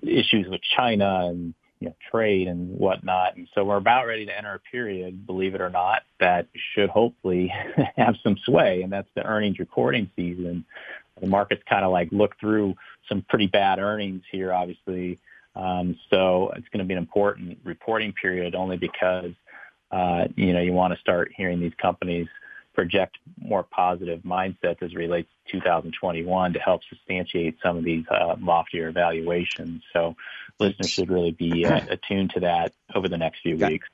issues 0.02 0.46
with 0.48 0.60
China 0.76 1.26
and 1.28 1.54
you 1.80 1.88
know 1.88 1.94
trade 2.10 2.48
and 2.48 2.78
whatnot. 2.78 3.36
And 3.36 3.48
so 3.54 3.64
we're 3.64 3.76
about 3.76 4.06
ready 4.06 4.26
to 4.26 4.36
enter 4.36 4.54
a 4.54 4.58
period, 4.58 5.26
believe 5.26 5.54
it 5.54 5.60
or 5.60 5.70
not, 5.70 6.02
that 6.20 6.46
should 6.74 6.90
hopefully 6.90 7.52
have 7.96 8.16
some 8.22 8.36
sway, 8.44 8.82
and 8.82 8.92
that's 8.92 9.08
the 9.14 9.24
earnings 9.24 9.58
reporting 9.58 10.10
season. 10.16 10.64
The 11.20 11.26
market's 11.26 11.62
kind 11.68 11.84
of 11.84 11.92
like 11.92 12.08
looked 12.12 12.40
through 12.40 12.74
some 13.08 13.22
pretty 13.28 13.46
bad 13.46 13.78
earnings 13.78 14.22
here, 14.30 14.52
obviously. 14.52 15.18
Um, 15.56 15.98
so 16.08 16.52
it's 16.56 16.68
going 16.68 16.78
to 16.78 16.84
be 16.84 16.94
an 16.94 16.98
important 16.98 17.58
reporting 17.64 18.12
period 18.12 18.54
only 18.54 18.76
because 18.76 19.32
you 20.36 20.52
know, 20.52 20.60
you 20.60 20.72
want 20.72 20.94
to 20.94 21.00
start 21.00 21.32
hearing 21.36 21.60
these 21.60 21.74
companies 21.80 22.28
project 22.74 23.18
more 23.38 23.62
positive 23.62 24.20
mindsets 24.20 24.82
as 24.82 24.92
it 24.92 24.96
relates 24.96 25.28
to 25.46 25.58
2021 25.58 26.52
to 26.52 26.58
help 26.58 26.82
substantiate 26.88 27.56
some 27.62 27.76
of 27.76 27.84
these 27.84 28.04
uh, 28.10 28.36
loftier 28.40 28.88
evaluations. 28.88 29.82
So 29.92 30.16
listeners 30.58 30.90
should 30.90 31.10
really 31.10 31.32
be 31.32 31.66
uh, 31.66 31.80
attuned 31.90 32.30
to 32.30 32.40
that 32.40 32.72
over 32.94 33.08
the 33.08 33.18
next 33.18 33.40
few 33.42 33.56
weeks. 33.56 33.88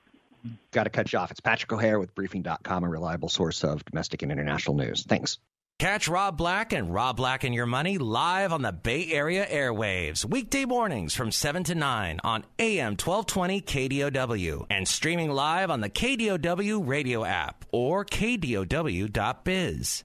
Got 0.71 0.85
to 0.85 0.91
cut 0.91 1.13
you 1.13 1.19
off. 1.19 1.31
It's 1.31 1.41
Patrick 1.41 1.73
O'Hare 1.73 1.99
with 1.99 2.15
Briefing.com, 2.15 2.85
a 2.85 2.89
reliable 2.89 3.29
source 3.29 3.65
of 3.65 3.85
domestic 3.85 4.23
and 4.23 4.31
international 4.31 4.77
news. 4.77 5.05
Thanks. 5.05 5.39
Catch 5.79 6.09
Rob 6.09 6.39
Black 6.39 6.73
and 6.73 6.93
Rob 6.93 7.19
Black 7.19 7.45
and 7.45 7.55
Your 7.55 7.67
Money 7.67 7.99
live 7.99 8.51
on 8.51 8.63
the 8.63 8.73
Bay 8.73 9.13
Area 9.13 9.47
airwaves, 9.47 10.25
weekday 10.25 10.65
mornings 10.65 11.13
from 11.13 11.31
7 11.31 11.65
to 11.65 11.75
9 11.75 12.19
on 12.25 12.45
AM 12.59 12.93
1220 12.93 13.61
KDOW 13.61 14.67
and 14.71 14.89
streaming 14.89 15.31
live 15.31 15.71
on 15.71 15.83
the 15.83 15.91
KDOW 15.91 16.89
radio 16.89 17.27
app 17.27 17.67
or 17.73 18.07
KDOW.biz. 18.07 20.03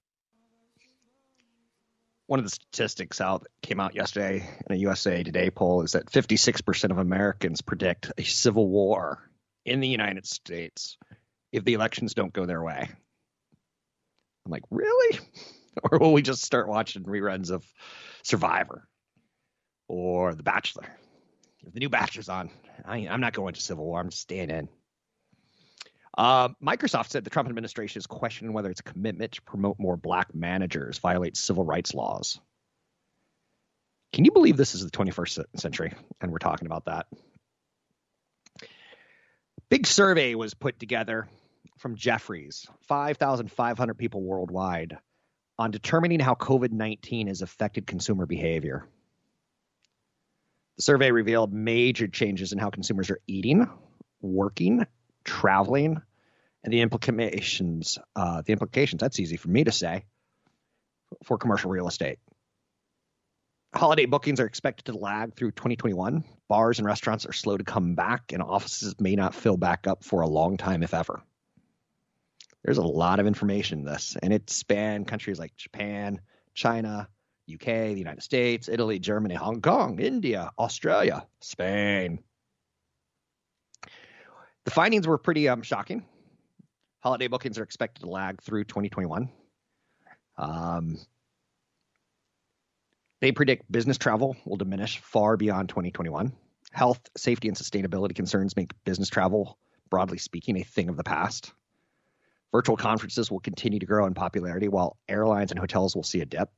One 2.26 2.38
of 2.38 2.44
the 2.44 2.50
statistics 2.50 3.22
out 3.22 3.44
that 3.44 3.50
came 3.62 3.80
out 3.80 3.94
yesterday 3.94 4.46
in 4.68 4.76
a 4.76 4.78
USA 4.80 5.22
Today 5.22 5.48
poll 5.48 5.80
is 5.84 5.92
that 5.92 6.04
56% 6.04 6.90
of 6.90 6.98
Americans 6.98 7.62
predict 7.62 8.12
a 8.18 8.24
civil 8.24 8.68
war 8.68 9.26
in 9.64 9.80
the 9.80 9.88
United 9.88 10.26
States 10.26 10.98
if 11.50 11.64
the 11.64 11.72
elections 11.72 12.12
don't 12.12 12.34
go 12.34 12.44
their 12.44 12.62
way. 12.62 12.90
I'm 14.44 14.50
like, 14.52 14.64
really? 14.70 15.18
or 15.90 15.98
will 15.98 16.12
we 16.12 16.22
just 16.22 16.42
start 16.42 16.68
watching 16.68 17.04
reruns 17.04 17.50
of 17.50 17.64
Survivor 18.22 18.86
or 19.88 20.34
The 20.34 20.42
Bachelor? 20.42 20.86
If 21.64 21.72
the 21.72 21.80
new 21.80 21.88
Bachelor's 21.88 22.28
on, 22.28 22.50
I, 22.84 22.98
am 22.98 23.20
not 23.20 23.32
going 23.32 23.54
to 23.54 23.60
Civil 23.60 23.84
War. 23.84 24.00
I'm 24.00 24.10
just 24.10 24.22
staying 24.22 24.50
in. 24.50 24.68
Uh, 26.16 26.50
Microsoft 26.62 27.08
said 27.08 27.24
the 27.24 27.30
Trump 27.30 27.48
administration 27.48 27.98
is 27.98 28.06
questioning 28.06 28.52
whether 28.52 28.70
its 28.70 28.82
commitment 28.82 29.32
to 29.32 29.42
promote 29.42 29.78
more 29.78 29.96
black 29.96 30.34
managers 30.34 30.98
violates 30.98 31.40
civil 31.40 31.64
rights 31.64 31.94
laws. 31.94 32.38
Can 34.12 34.26
you 34.26 34.32
believe 34.32 34.58
this 34.58 34.74
is 34.74 34.84
the 34.84 34.90
21st 34.90 35.44
century 35.56 35.94
and 36.20 36.30
we're 36.30 36.38
talking 36.38 36.66
about 36.66 36.84
that? 36.84 37.06
Big 39.70 39.86
survey 39.86 40.34
was 40.34 40.52
put 40.52 40.78
together 40.78 41.28
from 41.78 41.96
Jefferies, 41.96 42.66
5,500 42.88 43.94
people 43.94 44.22
worldwide 44.22 44.98
on 45.58 45.70
determining 45.70 46.20
how 46.20 46.34
COVID 46.34 46.72
19 46.72 47.28
has 47.28 47.42
affected 47.42 47.86
consumer 47.86 48.26
behavior. 48.26 48.86
The 50.76 50.82
survey 50.82 51.10
revealed 51.10 51.52
major 51.52 52.08
changes 52.08 52.52
in 52.52 52.58
how 52.58 52.70
consumers 52.70 53.10
are 53.10 53.20
eating, 53.26 53.68
working, 54.20 54.86
traveling, 55.24 56.00
and 56.64 56.72
the 56.72 56.80
implications. 56.80 57.98
Uh, 58.16 58.42
the 58.42 58.52
implications, 58.52 59.00
that's 59.00 59.20
easy 59.20 59.36
for 59.36 59.48
me 59.48 59.64
to 59.64 59.72
say, 59.72 60.04
for 61.24 61.38
commercial 61.38 61.70
real 61.70 61.88
estate. 61.88 62.18
Holiday 63.74 64.04
bookings 64.04 64.38
are 64.38 64.46
expected 64.46 64.86
to 64.86 64.98
lag 64.98 65.34
through 65.34 65.52
2021. 65.52 66.24
Bars 66.48 66.78
and 66.78 66.86
restaurants 66.86 67.24
are 67.24 67.32
slow 67.32 67.56
to 67.56 67.64
come 67.64 67.94
back, 67.94 68.32
and 68.32 68.42
offices 68.42 68.94
may 69.00 69.16
not 69.16 69.34
fill 69.34 69.56
back 69.56 69.86
up 69.86 70.04
for 70.04 70.20
a 70.20 70.28
long 70.28 70.58
time, 70.58 70.82
if 70.82 70.92
ever. 70.92 71.22
There's 72.64 72.78
a 72.78 72.82
lot 72.82 73.18
of 73.18 73.26
information 73.26 73.80
in 73.80 73.84
this, 73.84 74.16
and 74.22 74.32
it 74.32 74.48
spanned 74.48 75.08
countries 75.08 75.38
like 75.38 75.56
Japan, 75.56 76.20
China, 76.54 77.08
UK, 77.52 77.64
the 77.64 77.98
United 77.98 78.22
States, 78.22 78.68
Italy, 78.68 78.98
Germany, 78.98 79.34
Hong 79.34 79.60
Kong, 79.60 79.98
India, 79.98 80.50
Australia, 80.58 81.26
Spain. 81.40 82.20
The 84.64 84.70
findings 84.70 85.08
were 85.08 85.18
pretty 85.18 85.48
um, 85.48 85.62
shocking. 85.62 86.04
Holiday 87.00 87.26
bookings 87.26 87.58
are 87.58 87.64
expected 87.64 88.02
to 88.02 88.10
lag 88.10 88.40
through 88.42 88.64
2021. 88.64 89.28
Um, 90.38 90.98
they 93.20 93.32
predict 93.32 93.70
business 93.70 93.98
travel 93.98 94.36
will 94.44 94.56
diminish 94.56 94.98
far 94.98 95.36
beyond 95.36 95.68
2021. 95.68 96.32
Health, 96.70 97.00
safety, 97.16 97.48
and 97.48 97.56
sustainability 97.56 98.14
concerns 98.14 98.56
make 98.56 98.72
business 98.84 99.08
travel, 99.08 99.58
broadly 99.90 100.18
speaking, 100.18 100.56
a 100.56 100.62
thing 100.62 100.88
of 100.88 100.96
the 100.96 101.04
past. 101.04 101.52
Virtual 102.52 102.76
conferences 102.76 103.30
will 103.30 103.40
continue 103.40 103.78
to 103.78 103.86
grow 103.86 104.06
in 104.06 104.14
popularity 104.14 104.68
while 104.68 104.98
airlines 105.08 105.50
and 105.50 105.58
hotels 105.58 105.96
will 105.96 106.02
see 106.02 106.20
a 106.20 106.26
dip. 106.26 106.50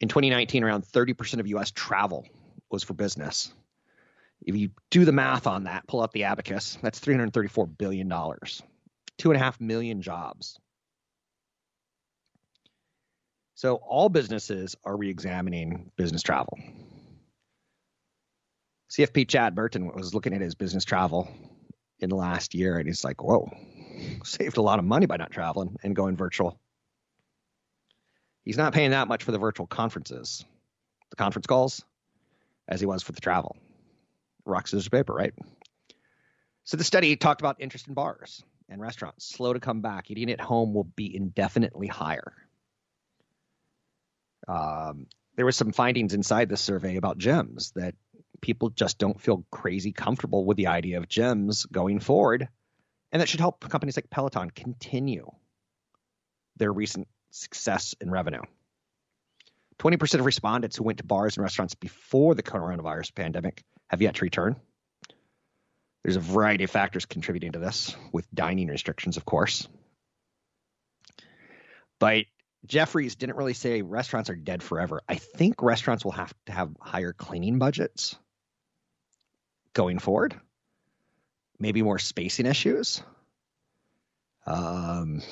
In 0.00 0.08
2019, 0.08 0.64
around 0.64 0.84
30% 0.84 1.38
of 1.38 1.46
US 1.46 1.70
travel 1.70 2.26
was 2.70 2.82
for 2.82 2.94
business. 2.94 3.54
If 4.42 4.56
you 4.56 4.70
do 4.90 5.04
the 5.04 5.12
math 5.12 5.46
on 5.46 5.64
that, 5.64 5.86
pull 5.86 6.02
out 6.02 6.12
the 6.12 6.24
abacus, 6.24 6.78
that's 6.82 6.98
$334 6.98 7.78
billion, 7.78 8.08
two 9.18 9.30
and 9.30 9.36
a 9.36 9.38
half 9.38 9.60
million 9.60 10.02
jobs. 10.02 10.58
So 13.54 13.74
all 13.74 14.08
businesses 14.08 14.74
are 14.84 14.96
re-examining 14.96 15.92
business 15.96 16.22
travel. 16.22 16.58
CFP 18.90 19.28
Chad 19.28 19.54
Burton 19.54 19.92
was 19.92 20.14
looking 20.14 20.32
at 20.32 20.40
his 20.40 20.54
business 20.54 20.84
travel 20.84 21.28
in 22.02 22.10
the 22.10 22.16
last 22.16 22.54
year 22.54 22.78
and 22.78 22.86
he's 22.86 23.04
like, 23.04 23.22
whoa, 23.22 23.50
saved 24.24 24.56
a 24.56 24.62
lot 24.62 24.78
of 24.78 24.84
money 24.84 25.06
by 25.06 25.16
not 25.16 25.30
traveling 25.30 25.76
and 25.82 25.94
going 25.94 26.16
virtual. 26.16 26.58
He's 28.44 28.56
not 28.56 28.72
paying 28.72 28.90
that 28.90 29.08
much 29.08 29.24
for 29.24 29.32
the 29.32 29.38
virtual 29.38 29.66
conferences, 29.66 30.44
the 31.10 31.16
conference 31.16 31.46
calls, 31.46 31.84
as 32.66 32.80
he 32.80 32.86
was 32.86 33.02
for 33.02 33.12
the 33.12 33.20
travel. 33.20 33.56
Rock, 34.44 34.66
scissors, 34.66 34.88
paper, 34.88 35.12
right? 35.12 35.34
So 36.64 36.76
the 36.76 36.84
study 36.84 37.16
talked 37.16 37.40
about 37.40 37.56
interest 37.60 37.88
in 37.88 37.94
bars 37.94 38.42
and 38.68 38.80
restaurants, 38.80 39.26
slow 39.26 39.52
to 39.52 39.60
come 39.60 39.82
back. 39.82 40.10
Eating 40.10 40.30
at 40.30 40.40
home 40.40 40.72
will 40.72 40.84
be 40.84 41.14
indefinitely 41.14 41.88
higher. 41.88 42.32
Um, 44.48 45.06
there 45.36 45.44
was 45.44 45.56
some 45.56 45.72
findings 45.72 46.14
inside 46.14 46.48
the 46.48 46.56
survey 46.56 46.96
about 46.96 47.18
gyms 47.18 47.72
that 47.74 47.94
people 48.40 48.70
just 48.70 48.98
don't 48.98 49.20
feel 49.20 49.44
crazy 49.50 49.92
comfortable 49.92 50.44
with 50.44 50.56
the 50.56 50.68
idea 50.68 50.98
of 50.98 51.08
gyms 51.08 51.70
going 51.70 52.00
forward, 52.00 52.48
and 53.12 53.20
that 53.20 53.28
should 53.28 53.40
help 53.40 53.60
companies 53.68 53.96
like 53.96 54.10
Peloton 54.10 54.50
continue 54.50 55.30
their 56.56 56.72
recent 56.72 57.08
success 57.30 57.94
in 58.00 58.10
revenue. 58.10 58.42
20% 59.78 60.20
of 60.20 60.26
respondents 60.26 60.76
who 60.76 60.84
went 60.84 60.98
to 60.98 61.04
bars 61.04 61.36
and 61.36 61.42
restaurants 61.42 61.74
before 61.74 62.34
the 62.34 62.42
coronavirus 62.42 63.14
pandemic 63.14 63.64
have 63.88 64.02
yet 64.02 64.16
to 64.16 64.24
return. 64.24 64.56
There's 66.04 66.16
a 66.16 66.20
variety 66.20 66.64
of 66.64 66.70
factors 66.70 67.06
contributing 67.06 67.52
to 67.52 67.58
this, 67.58 67.96
with 68.12 68.26
dining 68.32 68.68
restrictions, 68.68 69.16
of 69.16 69.24
course. 69.24 69.68
But 71.98 72.26
Jefferies 72.66 73.14
didn't 73.14 73.36
really 73.36 73.54
say 73.54 73.82
restaurants 73.82 74.28
are 74.30 74.36
dead 74.36 74.62
forever. 74.62 75.00
I 75.08 75.16
think 75.16 75.62
restaurants 75.62 76.04
will 76.04 76.12
have 76.12 76.34
to 76.46 76.52
have 76.52 76.76
higher 76.80 77.12
cleaning 77.12 77.58
budgets 77.58 78.16
going 79.72 79.98
forward, 79.98 80.38
maybe 81.58 81.82
more 81.82 81.98
spacing 81.98 82.46
issues. 82.46 83.02
Um, 84.46 85.22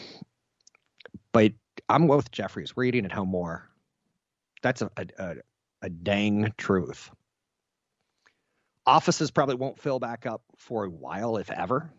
but 1.32 1.52
I'm 1.88 2.08
with 2.08 2.30
Jefferies. 2.30 2.76
We're 2.76 2.84
eating 2.84 3.04
at 3.04 3.12
home 3.12 3.28
more. 3.28 3.68
That's 4.62 4.82
a, 4.82 4.90
a, 4.96 5.36
a 5.82 5.88
dang 5.88 6.52
truth. 6.56 7.10
Offices 8.86 9.30
probably 9.30 9.56
won't 9.56 9.78
fill 9.78 9.98
back 9.98 10.26
up 10.26 10.42
for 10.56 10.84
a 10.84 10.90
while, 10.90 11.36
if 11.36 11.50
ever. 11.50 11.90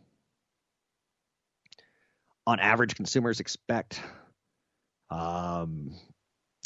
On 2.47 2.59
average, 2.59 2.95
consumers 2.95 3.39
expect 3.39 4.01
um, 5.11 5.95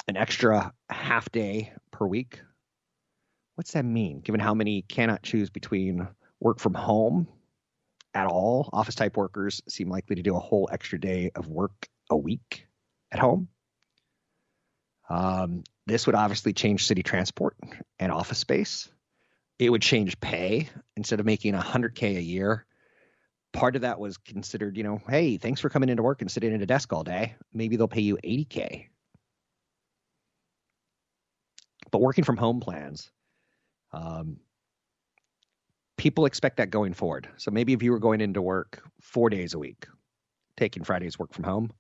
an 0.08 0.18
extra 0.18 0.74
half 0.90 1.32
day 1.32 1.74
per 1.92 2.06
week. 2.06 2.42
What's 3.56 3.74
that 3.74 3.86
mean? 3.86 4.22
Given 4.22 4.40
how 4.40 4.54
many 4.54 4.82
cannot 4.82 5.24
choose 5.24 5.50
between 5.50 6.08
work 6.40 6.60
from 6.60 6.74
home 6.74 7.28
at 8.14 8.28
all, 8.28 8.70
office 8.74 8.96
type 8.96 9.16
workers 9.16 9.62
seem 9.68 9.90
likely 9.90 10.16
to 10.16 10.24
do 10.24 10.36
a 10.36 10.40
whole 10.40 10.70
extra 10.72 11.00
day 11.00 11.32
of 11.36 11.48
work 11.48 11.88
a 12.10 12.18
week 12.18 12.68
at 13.12 13.20
home. 13.20 13.48
Um, 15.10 15.64
this 15.86 16.08
would 16.08 16.16
obviously 16.16 16.54
change 16.54 16.88
city 16.88 17.04
transport 17.04 17.56
and 18.00 18.12
office 18.12 18.40
space. 18.40 18.90
It 19.60 19.70
would 19.70 19.82
change 19.82 20.20
pay 20.20 20.70
instead 20.96 21.20
of 21.20 21.26
making 21.26 21.54
100K 21.54 22.18
a 22.18 22.22
year. 22.22 22.66
Part 23.52 23.76
of 23.76 23.84
that 23.84 24.00
was 24.00 24.18
considered, 24.18 24.78
you 24.78 24.84
know, 24.84 25.00
hey, 25.08 25.38
thanks 25.38 25.62
for 25.62 25.70
coming 25.70 25.90
into 25.90 26.02
work 26.02 26.22
and 26.22 26.32
sitting 26.32 26.54
at 26.54 26.62
a 26.62 26.66
desk 26.66 26.92
all 26.92 27.04
day. 27.04 27.36
Maybe 27.54 27.76
they'll 27.76 27.88
pay 27.88 28.02
you 28.02 28.18
80K. 28.24 28.88
But 31.92 32.02
working 32.02 32.24
from 32.24 32.38
home 32.38 32.60
plans, 32.60 33.12
um, 33.94 34.38
people 35.98 36.26
expect 36.26 36.58
that 36.58 36.70
going 36.70 36.94
forward. 36.94 37.30
So 37.38 37.52
maybe 37.52 37.74
if 37.74 37.84
you 37.84 37.92
were 37.92 38.00
going 38.00 38.20
into 38.20 38.42
work 38.42 38.84
four 39.00 39.30
days 39.30 39.54
a 39.54 39.60
week, 39.60 39.86
taking 40.58 40.84
Friday's 40.84 41.18
work 41.18 41.34
from 41.34 41.44
home, 41.44 41.72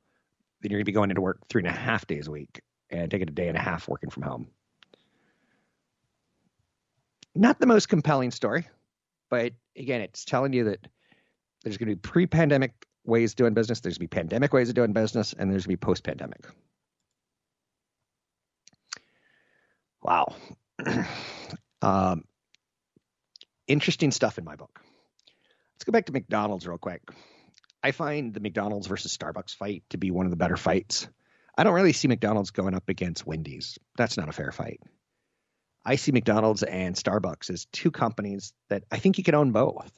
then 0.62 0.72
you're 0.72 0.78
going 0.78 0.86
to 0.86 0.92
be 0.92 0.94
going 0.94 1.10
into 1.10 1.22
work 1.22 1.40
three 1.50 1.62
and 1.62 1.68
a 1.68 1.72
half 1.72 2.08
days 2.08 2.28
a 2.28 2.32
week 2.32 2.62
and 2.90 3.10
taking 3.12 3.28
a 3.28 3.32
day 3.32 3.48
and 3.48 3.58
a 3.58 3.62
half 3.62 3.88
working 3.88 4.10
from 4.10 4.24
home. 4.24 4.48
Not 7.36 7.60
the 7.60 7.66
most 7.66 7.90
compelling 7.90 8.32
story, 8.32 8.68
but 9.30 9.54
again, 9.76 10.02
it's 10.02 10.24
telling 10.24 10.54
you 10.54 10.66
that 10.66 10.88
there's 11.64 11.78
going 11.78 11.90
to 11.90 11.96
be 11.96 12.00
pre 12.00 12.28
pandemic 12.28 12.72
ways 13.06 13.32
of 13.32 13.38
doing 13.38 13.54
business, 13.54 13.80
there's 13.80 13.98
going 13.98 14.08
to 14.08 14.16
be 14.16 14.20
pandemic 14.20 14.54
ways 14.54 14.70
of 14.70 14.76
doing 14.76 14.94
business, 14.94 15.34
and 15.34 15.52
there's 15.52 15.66
going 15.66 15.76
to 15.76 15.80
be 15.80 15.86
post 15.86 16.04
pandemic. 16.04 16.46
Wow. 20.04 20.36
um, 21.84 22.24
interesting 23.68 24.12
stuff 24.12 24.38
in 24.38 24.46
my 24.46 24.56
book. 24.56 24.80
Let's 25.76 25.84
go 25.84 25.92
back 25.92 26.06
to 26.06 26.14
McDonald's 26.14 26.66
real 26.66 26.78
quick. 26.78 27.02
I 27.84 27.92
find 27.92 28.34
the 28.34 28.40
McDonald's 28.40 28.88
versus 28.88 29.16
Starbucks 29.16 29.56
fight 29.56 29.84
to 29.90 29.98
be 29.98 30.10
one 30.10 30.26
of 30.26 30.30
the 30.30 30.38
better 30.38 30.56
fights. 30.56 31.10
I 31.58 31.64
don't 31.64 31.74
really 31.74 31.94
see 31.94 32.08
McDonald's 32.08 32.52
going 32.52 32.74
up 32.74 32.88
against 32.88 33.28
Wendy's. 33.28 33.78
That's 33.98 34.18
not 34.18 34.30
a 34.30 34.32
fair 34.32 34.52
fight. 34.52 34.80
I 35.86 35.98
see 35.98 36.14
McDonald's 36.14 36.64
and 36.64 36.96
Starbucks 36.96 37.50
as 37.50 37.66
two 37.74 37.92
companies 37.92 38.54
that 38.70 38.84
I 38.90 38.98
think 39.00 39.18
you 39.18 39.24
can 39.24 39.36
own 39.36 39.52
both. 39.52 39.92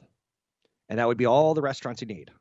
And 0.88 0.98
that 0.98 1.06
would 1.06 1.18
be 1.18 1.26
all 1.26 1.54
the 1.54 1.62
restaurants 1.62 2.02
you 2.02 2.08
need. 2.08 2.32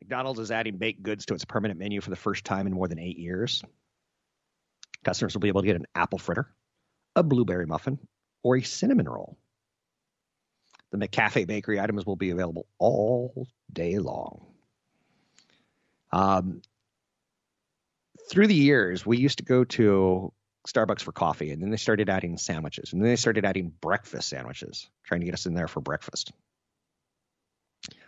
McDonald's 0.00 0.40
is 0.40 0.50
adding 0.50 0.76
baked 0.76 1.02
goods 1.02 1.26
to 1.26 1.34
its 1.34 1.44
permanent 1.44 1.78
menu 1.78 2.00
for 2.00 2.10
the 2.10 2.16
first 2.16 2.44
time 2.44 2.66
in 2.66 2.72
more 2.72 2.88
than 2.88 2.98
eight 2.98 3.18
years. 3.18 3.62
Customers 5.04 5.34
will 5.34 5.40
be 5.40 5.48
able 5.48 5.60
to 5.60 5.66
get 5.66 5.76
an 5.76 5.86
apple 5.94 6.18
fritter, 6.18 6.52
a 7.16 7.22
blueberry 7.22 7.66
muffin, 7.66 7.98
or 8.42 8.56
a 8.56 8.62
cinnamon 8.62 9.08
roll. 9.08 9.36
The 10.90 10.98
McCafe 10.98 11.46
bakery 11.46 11.80
items 11.80 12.06
will 12.06 12.16
be 12.16 12.30
available 12.30 12.66
all 12.78 13.48
day 13.72 13.98
long. 13.98 14.46
Um, 16.12 16.62
through 18.30 18.46
the 18.46 18.54
years, 18.54 19.04
we 19.04 19.18
used 19.18 19.38
to 19.38 19.44
go 19.44 19.64
to 19.64 20.32
Starbucks 20.68 21.02
for 21.02 21.12
coffee, 21.12 21.50
and 21.50 21.60
then 21.60 21.70
they 21.70 21.76
started 21.76 22.08
adding 22.08 22.38
sandwiches, 22.38 22.92
and 22.92 23.02
then 23.02 23.08
they 23.08 23.16
started 23.16 23.44
adding 23.44 23.72
breakfast 23.80 24.28
sandwiches, 24.28 24.88
trying 25.04 25.20
to 25.20 25.26
get 25.26 25.34
us 25.34 25.46
in 25.46 25.54
there 25.54 25.68
for 25.68 25.80
breakfast. 25.80 26.32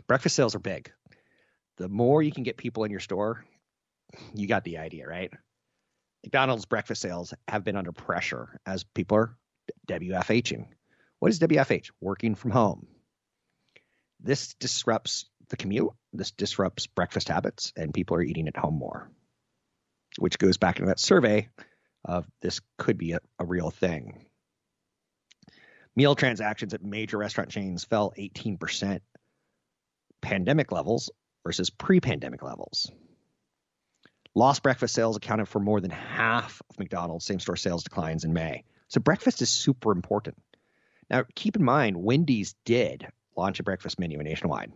Breakfast 0.06 0.36
sales 0.36 0.54
are 0.54 0.60
big. 0.60 0.90
The 1.76 1.88
more 1.88 2.22
you 2.22 2.32
can 2.32 2.44
get 2.44 2.56
people 2.56 2.84
in 2.84 2.90
your 2.90 3.00
store, 3.00 3.44
you 4.34 4.46
got 4.46 4.64
the 4.64 4.78
idea, 4.78 5.06
right? 5.06 5.32
McDonald's 6.24 6.66
breakfast 6.66 7.02
sales 7.02 7.32
have 7.46 7.64
been 7.64 7.76
under 7.76 7.92
pressure 7.92 8.60
as 8.66 8.84
people 8.84 9.16
are 9.16 9.36
WFHing. 9.88 10.66
What 11.18 11.30
is 11.30 11.40
WFH? 11.40 11.90
Working 12.00 12.34
from 12.34 12.50
home. 12.50 12.86
This 14.20 14.54
disrupts 14.54 15.26
the 15.48 15.56
commute. 15.56 15.90
This 16.12 16.32
disrupts 16.32 16.86
breakfast 16.86 17.28
habits, 17.28 17.72
and 17.76 17.94
people 17.94 18.16
are 18.16 18.22
eating 18.22 18.48
at 18.48 18.56
home 18.56 18.78
more, 18.78 19.10
which 20.18 20.38
goes 20.38 20.56
back 20.56 20.76
into 20.76 20.88
that 20.88 21.00
survey 21.00 21.48
of 22.04 22.26
this 22.40 22.60
could 22.78 22.98
be 22.98 23.12
a, 23.12 23.20
a 23.38 23.44
real 23.44 23.70
thing. 23.70 24.26
Meal 25.94 26.14
transactions 26.14 26.74
at 26.74 26.82
major 26.82 27.18
restaurant 27.18 27.50
chains 27.50 27.84
fell 27.84 28.12
18% 28.18 29.00
pandemic 30.20 30.72
levels 30.72 31.10
versus 31.44 31.70
pre 31.70 32.00
pandemic 32.00 32.42
levels. 32.42 32.90
Lost 34.36 34.62
breakfast 34.62 34.94
sales 34.94 35.16
accounted 35.16 35.48
for 35.48 35.60
more 35.60 35.80
than 35.80 35.90
half 35.90 36.60
of 36.68 36.78
McDonald's 36.78 37.24
same 37.24 37.40
store 37.40 37.56
sales 37.56 37.82
declines 37.82 38.22
in 38.22 38.34
May. 38.34 38.64
So 38.86 39.00
breakfast 39.00 39.40
is 39.40 39.48
super 39.48 39.92
important. 39.92 40.36
Now, 41.08 41.24
keep 41.34 41.56
in 41.56 41.64
mind, 41.64 41.96
Wendy's 41.96 42.54
did 42.66 43.08
launch 43.34 43.60
a 43.60 43.62
breakfast 43.62 43.98
menu 43.98 44.18
nationwide. 44.18 44.72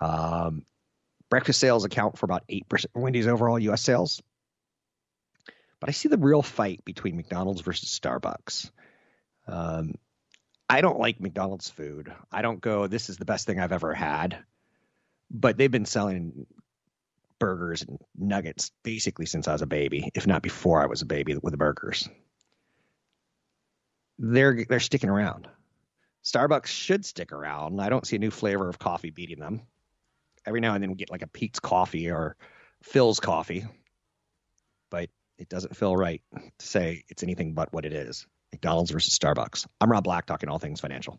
Um, 0.00 0.64
breakfast 1.28 1.60
sales 1.60 1.84
account 1.84 2.16
for 2.16 2.24
about 2.24 2.48
8% 2.48 2.86
of 2.94 3.02
Wendy's 3.02 3.26
overall 3.26 3.58
U.S. 3.58 3.82
sales. 3.82 4.22
But 5.78 5.90
I 5.90 5.92
see 5.92 6.08
the 6.08 6.16
real 6.16 6.40
fight 6.40 6.82
between 6.86 7.16
McDonald's 7.16 7.60
versus 7.60 7.90
Starbucks. 7.90 8.70
Um, 9.48 9.96
I 10.66 10.80
don't 10.80 10.98
like 10.98 11.20
McDonald's 11.20 11.68
food. 11.68 12.10
I 12.32 12.40
don't 12.40 12.62
go, 12.62 12.86
this 12.86 13.10
is 13.10 13.18
the 13.18 13.26
best 13.26 13.46
thing 13.46 13.60
I've 13.60 13.72
ever 13.72 13.92
had. 13.92 14.38
But 15.30 15.58
they've 15.58 15.70
been 15.70 15.84
selling 15.84 16.46
burgers 17.40 17.82
and 17.82 17.98
nuggets 18.16 18.70
basically 18.84 19.26
since 19.26 19.48
I 19.48 19.52
was 19.52 19.62
a 19.62 19.66
baby, 19.66 20.10
if 20.14 20.28
not 20.28 20.42
before 20.42 20.80
I 20.80 20.86
was 20.86 21.02
a 21.02 21.06
baby 21.06 21.36
with 21.36 21.50
the 21.50 21.56
burgers. 21.58 22.08
They're 24.18 24.64
they're 24.68 24.78
sticking 24.78 25.10
around. 25.10 25.48
Starbucks 26.22 26.66
should 26.66 27.04
stick 27.04 27.32
around. 27.32 27.80
I 27.80 27.88
don't 27.88 28.06
see 28.06 28.16
a 28.16 28.20
new 28.20 28.30
flavor 28.30 28.68
of 28.68 28.78
coffee 28.78 29.10
beating 29.10 29.40
them. 29.40 29.62
Every 30.46 30.60
now 30.60 30.74
and 30.74 30.82
then 30.82 30.90
we 30.90 30.96
get 30.96 31.10
like 31.10 31.22
a 31.22 31.26
Peet's 31.26 31.58
coffee 31.58 32.10
or 32.10 32.36
Philz 32.84 33.20
coffee, 33.20 33.64
but 34.90 35.08
it 35.38 35.48
doesn't 35.48 35.76
feel 35.76 35.96
right 35.96 36.22
to 36.34 36.66
say 36.66 37.04
it's 37.08 37.22
anything 37.22 37.54
but 37.54 37.72
what 37.72 37.86
it 37.86 37.92
is. 37.92 38.26
McDonald's 38.52 38.90
versus 38.90 39.18
Starbucks. 39.18 39.66
I'm 39.80 39.90
Rob 39.90 40.04
Black, 40.04 40.26
talking 40.26 40.48
all 40.48 40.58
things 40.58 40.80
financial. 40.80 41.18